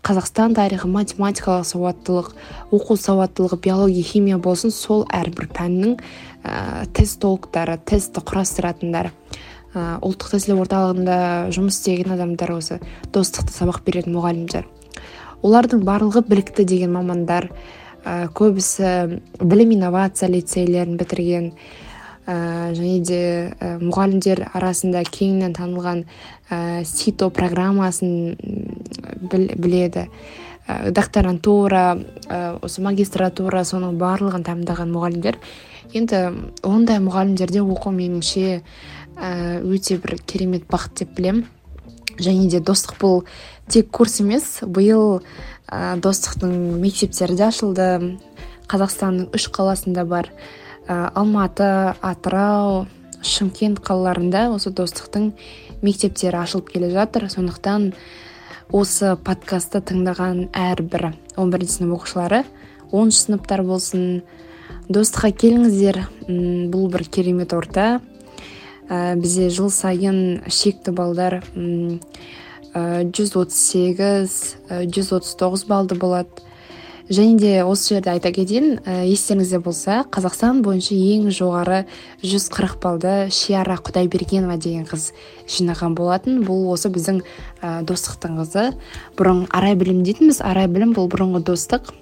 қазақстан 0.05 0.53
тарихы 0.53 0.87
математикалық 0.91 1.65
сауаттылық 1.65 2.27
оқу 2.75 2.97
сауаттылығы 3.01 3.57
биология 3.65 4.05
химия 4.05 4.37
болсын 4.37 4.73
сол 4.73 5.01
әрбір 5.09 5.47
пәннің 5.55 5.95
ә, 5.97 6.85
тестологтары 6.93 7.79
тестті 7.89 8.21
құрастыратындар 8.21 9.09
ұлттық 9.75 10.35
тестілеу 10.35 10.63
орталығында 10.63 11.17
жұмыс 11.55 11.79
істеген 11.79 12.15
адамдар 12.15 12.53
осы 12.55 12.79
достықты 13.13 13.51
сабақ 13.51 13.81
беретін 13.85 14.15
мұғалімдер. 14.15 14.67
Олардың 15.45 15.83
барлығы 15.85 16.23
білікті 16.29 16.65
деген 16.65 16.93
мамандар 16.95 17.49
ә, 18.05 18.29
көбісі 18.33 19.19
білім 19.41 19.75
инновация 19.75 20.29
лицейлерін 20.31 20.95
бітірген 20.97 21.51
ә, 21.51 22.71
және 22.77 23.01
де 23.03 23.21
ә, 23.51 23.75
мұғалімдер 23.83 24.45
арасында 24.53 25.03
кеңінен 25.03 25.53
танылған 25.59 26.05
ә, 26.49 26.83
сито 26.87 27.29
программасын 27.29 28.35
біл, 29.27 29.47
біледі. 29.59 30.07
Ә, 30.65 30.89
докторантура 30.95 31.99
ә, 32.25 32.57
осы 32.65 32.81
магистратура 32.81 33.65
соның 33.67 33.99
барлығын 34.01 34.47
тәмамдаған 34.47 34.93
мұғалімдер. 34.95 35.37
Енді 35.93 36.21
ондай 36.65 36.97
мұғалімдерде 37.03 37.61
оқу 37.61 37.91
меніңше 37.93 38.47
ә, 38.55 38.63
өте 39.15 39.97
бір 39.97 40.19
керемет 40.25 40.67
бақыт 40.67 40.99
деп 40.99 41.15
білем. 41.15 41.45
және 42.19 42.49
де 42.49 42.59
достық 42.59 42.97
бұл 42.99 43.23
тек 43.67 43.89
курс 43.91 44.19
емес 44.21 44.61
биыл 44.63 45.21
ә, 45.67 45.97
достықтың 45.99 46.79
мектептері 46.81 47.35
де 47.35 47.47
ашылды. 47.47 47.87
Қазақстанның 48.69 49.33
үш 49.35 49.49
қаласында 49.53 50.05
бар. 50.07 50.31
Ә, 50.87 51.11
алматы 51.13 51.95
атырау 52.01 52.85
шымкент 53.25 53.81
қалаларында 53.85 54.47
осы 54.53 54.71
достықтың 54.71 55.33
мектептері 55.83 56.43
ашылып 56.43 56.71
келе 56.73 56.91
жатыр. 56.93 57.27
Сондықтан 57.29 57.93
осы 58.71 59.15
подкастты 59.17 59.81
тыңдаған 59.81 60.49
әрбір 60.53 61.11
11 61.35 61.69
сынып 61.69 61.99
оқушылары 61.99 62.43
10 62.91 63.11
сыныптар 63.11 63.65
болсын 63.65 64.23
достыққа 64.89 65.33
келіңіздер. 65.41 66.03
Бұл 66.71 66.91
бір 66.93 67.09
керемет 67.09 67.53
орта. 67.53 67.99
Ә, 68.89 69.15
бізде 69.19 69.49
жыл 69.49 69.69
сайын 69.73 70.43
шекті 70.47 70.93
балдар 70.95 71.41
жүз 72.75 73.37
отыз 73.39 73.55
сегіз 73.55 74.33
жүз 74.67 75.13
отыз 75.19 75.37
тоғыз 75.39 75.63
балды 75.69 75.95
болады. 75.95 76.43
Және 77.05 77.37
де 77.37 77.49
осы 77.61 77.93
жерде 77.93 78.09
айта 78.15 78.31
кетейін 78.33 78.79
ә, 78.81 79.03
естеріңізде 79.05 79.59
болса 79.61 79.99
қазақстан 80.09 80.63
бойынша 80.65 80.95
ең 80.97 81.27
жоғары 81.29 81.83
140 82.23 82.79
балды 82.81 83.11
шиара 83.29 83.75
құдайбергенова 83.77 84.57
деген 84.57 84.87
қыз 84.89 85.11
жинаған 85.45 85.93
болатын. 85.93 86.39
Бұл 86.47 86.65
осы 86.73 86.89
біздің 86.89 87.21
ә, 87.61 87.83
достықтың 87.85 88.39
қызы. 88.41 88.65
Бұрын 89.19 89.45
арай 89.53 89.77
білім 89.77 90.01
дейтінбіз 90.01 90.41
арай 90.41 90.65
білім 90.65 90.97
бұл 90.97 91.05
бұрынғы 91.13 91.43
достық. 91.45 91.93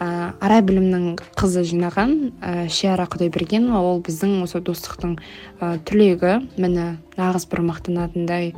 Ә, 0.00 0.34
арай 0.40 0.62
білімнің 0.66 1.16
қызы 1.38 1.64
жинаған 1.68 2.14
ә, 2.40 2.66
шиара 2.72 3.06
құдайбергенова 3.10 3.80
ол 3.80 4.02
біздің 4.04 4.42
осы 4.44 4.60
достықтың 4.64 5.16
ә, 5.60 5.78
түлегі. 5.86 6.40
Міне 6.56 6.96
нағыз 7.18 7.48
бір 7.50 7.64
мақтанатындай 7.70 8.52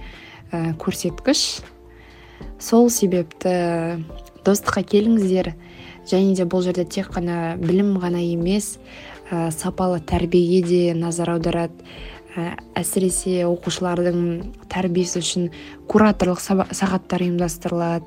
ә, 0.53 0.75
көрсеткіш. 0.81 1.63
Сол 2.61 2.91
себепті 2.91 4.03
достыққа 4.47 4.85
келіңіздер. 4.93 5.55
Және 6.07 6.37
де 6.39 6.45
бұл 6.47 6.63
жерде 6.63 6.85
тек 6.87 7.11
қана 7.15 7.57
білім 7.59 7.97
ғана 8.03 8.21
емес 8.23 8.77
ә, 9.31 9.51
сапалы 9.51 9.99
тәрбиеге 10.01 10.63
де 10.67 10.83
назар 10.95 11.35
аударады. 11.35 11.75
Ә, 12.37 12.53
әсіресе 12.77 13.47
оқушылардың 13.49 14.19
тәрбиесі 14.69 15.23
үшін 15.23 15.51
кураторлық 15.89 16.43
сағаттар 16.45 17.25
ұйымдастырылады. 17.25 18.05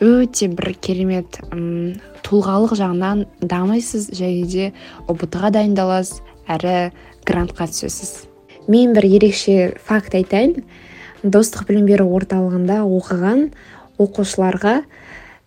Өте 0.00 0.48
бір 0.52 0.74
керемет 0.80 1.40
ұм, 1.50 1.98
тұлғалық 2.26 2.74
жағынан 2.78 3.24
дамисыз 3.40 4.10
және 4.14 4.46
де 4.46 4.70
ұбт 5.10 5.34
ға 5.38 5.50
дайындаласыз 5.54 6.22
әрі 6.48 6.90
грантқа 7.26 7.66
түсесіз. 7.70 8.28
Мен 8.68 8.94
бір 8.96 9.08
ерекше 9.08 9.74
факт 9.84 10.14
айтайын. 10.14 10.62
Достық 11.24 11.66
білім 11.68 11.88
беру 11.88 12.06
орталығында 12.14 12.82
оқыған 12.86 13.48
оқушыларға 13.98 14.82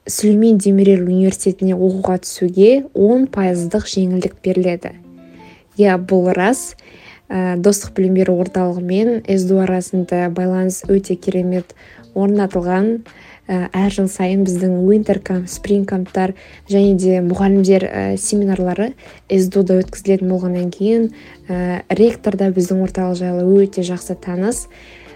сүлеймен 0.09 0.57
демирел 0.59 1.05
университетіне 1.05 1.77
оқуға 1.77 2.17
түсуге 2.25 2.71
10 2.91 3.29
пайыздық 3.31 3.87
жеңілдік 3.87 4.35
беріледі. 4.43 4.95
Иә 5.79 5.95
бұл 5.97 6.33
рас. 6.35 6.75
Ә, 7.31 7.55
достық 7.55 7.93
білім 7.95 8.17
беру 8.19 8.35
орталығы 8.43 8.81
мен 8.83 9.21
сду 9.39 9.61
арасында 9.63 10.25
байланыс 10.35 10.81
өте 10.91 11.15
керемет 11.15 11.71
орнатылған. 12.13 13.05
Әр 13.47 13.91
жыл 13.91 14.08
сайын 14.12 14.45
біздің 14.45 14.77
уинтеркамп 14.86 15.49
спрингкамптар 15.49 16.34
және 16.69 16.95
де 16.99 17.19
мұғалімдер 17.25 17.86
ә, 17.88 18.04
семинарлары 18.17 18.91
сдуда 19.30 19.80
өткізілетін 19.82 20.30
болғаннан 20.32 20.69
кейін 20.71 21.10
ә, 21.49 21.82
ректор 21.89 22.38
да 22.38 22.51
біздің 22.54 22.84
орталық 22.86 23.17
жайлы 23.19 23.63
өте 23.63 23.84
жақсы 23.88 24.15
таныс 24.21 24.67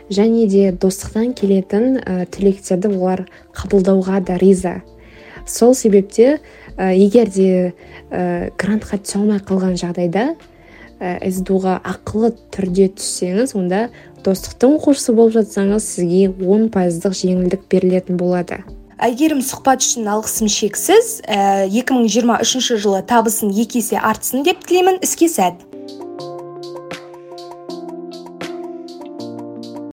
және 0.09 0.47
де 0.49 0.71
достықтан 0.71 1.33
келетін 1.38 2.01
ә, 2.01 2.25
түлектерді 2.25 2.91
олар 2.97 3.25
қабылдауға 3.55 4.19
да 4.25 4.39
риза. 4.41 4.81
Сол 5.45 5.75
себепте 5.75 6.39
ә, 6.77 6.91
егер 6.97 7.29
де 7.29 7.73
ә, 8.09 8.51
грантқа 8.57 8.99
түсе 8.99 9.21
алмай 9.21 9.39
қалған 9.39 9.77
жағдайда 9.79 10.33
сдуға 10.99 11.79
ақылы 11.84 12.31
түрде 12.55 12.89
түссеңіз 12.95 13.55
онда 13.58 13.89
достықтың 14.25 14.77
оқушысы 14.79 15.13
болып 15.17 15.36
жатсаңыз 15.38 15.86
сізге 15.95 16.29
он 16.47 16.69
пайыздық 16.73 17.15
жеңілдік 17.19 17.67
берілетін 17.71 18.17
болады. 18.21 18.63
Әйгерім 18.95 19.41
сұхбат 19.43 19.84
үшін 19.84 20.08
алғысым 20.08 20.47
шексіз. 20.47 21.19
Ә, 21.27 21.67
2023 21.67 22.79
жылы 22.79 23.03
табысын 23.03 23.51
екі 23.51 23.84
есе 23.84 23.99
артсын 23.99 24.47
деп 24.47 24.63
тілеймін. 24.63 25.01
Іске 25.03 25.27
сәт. 25.27 25.60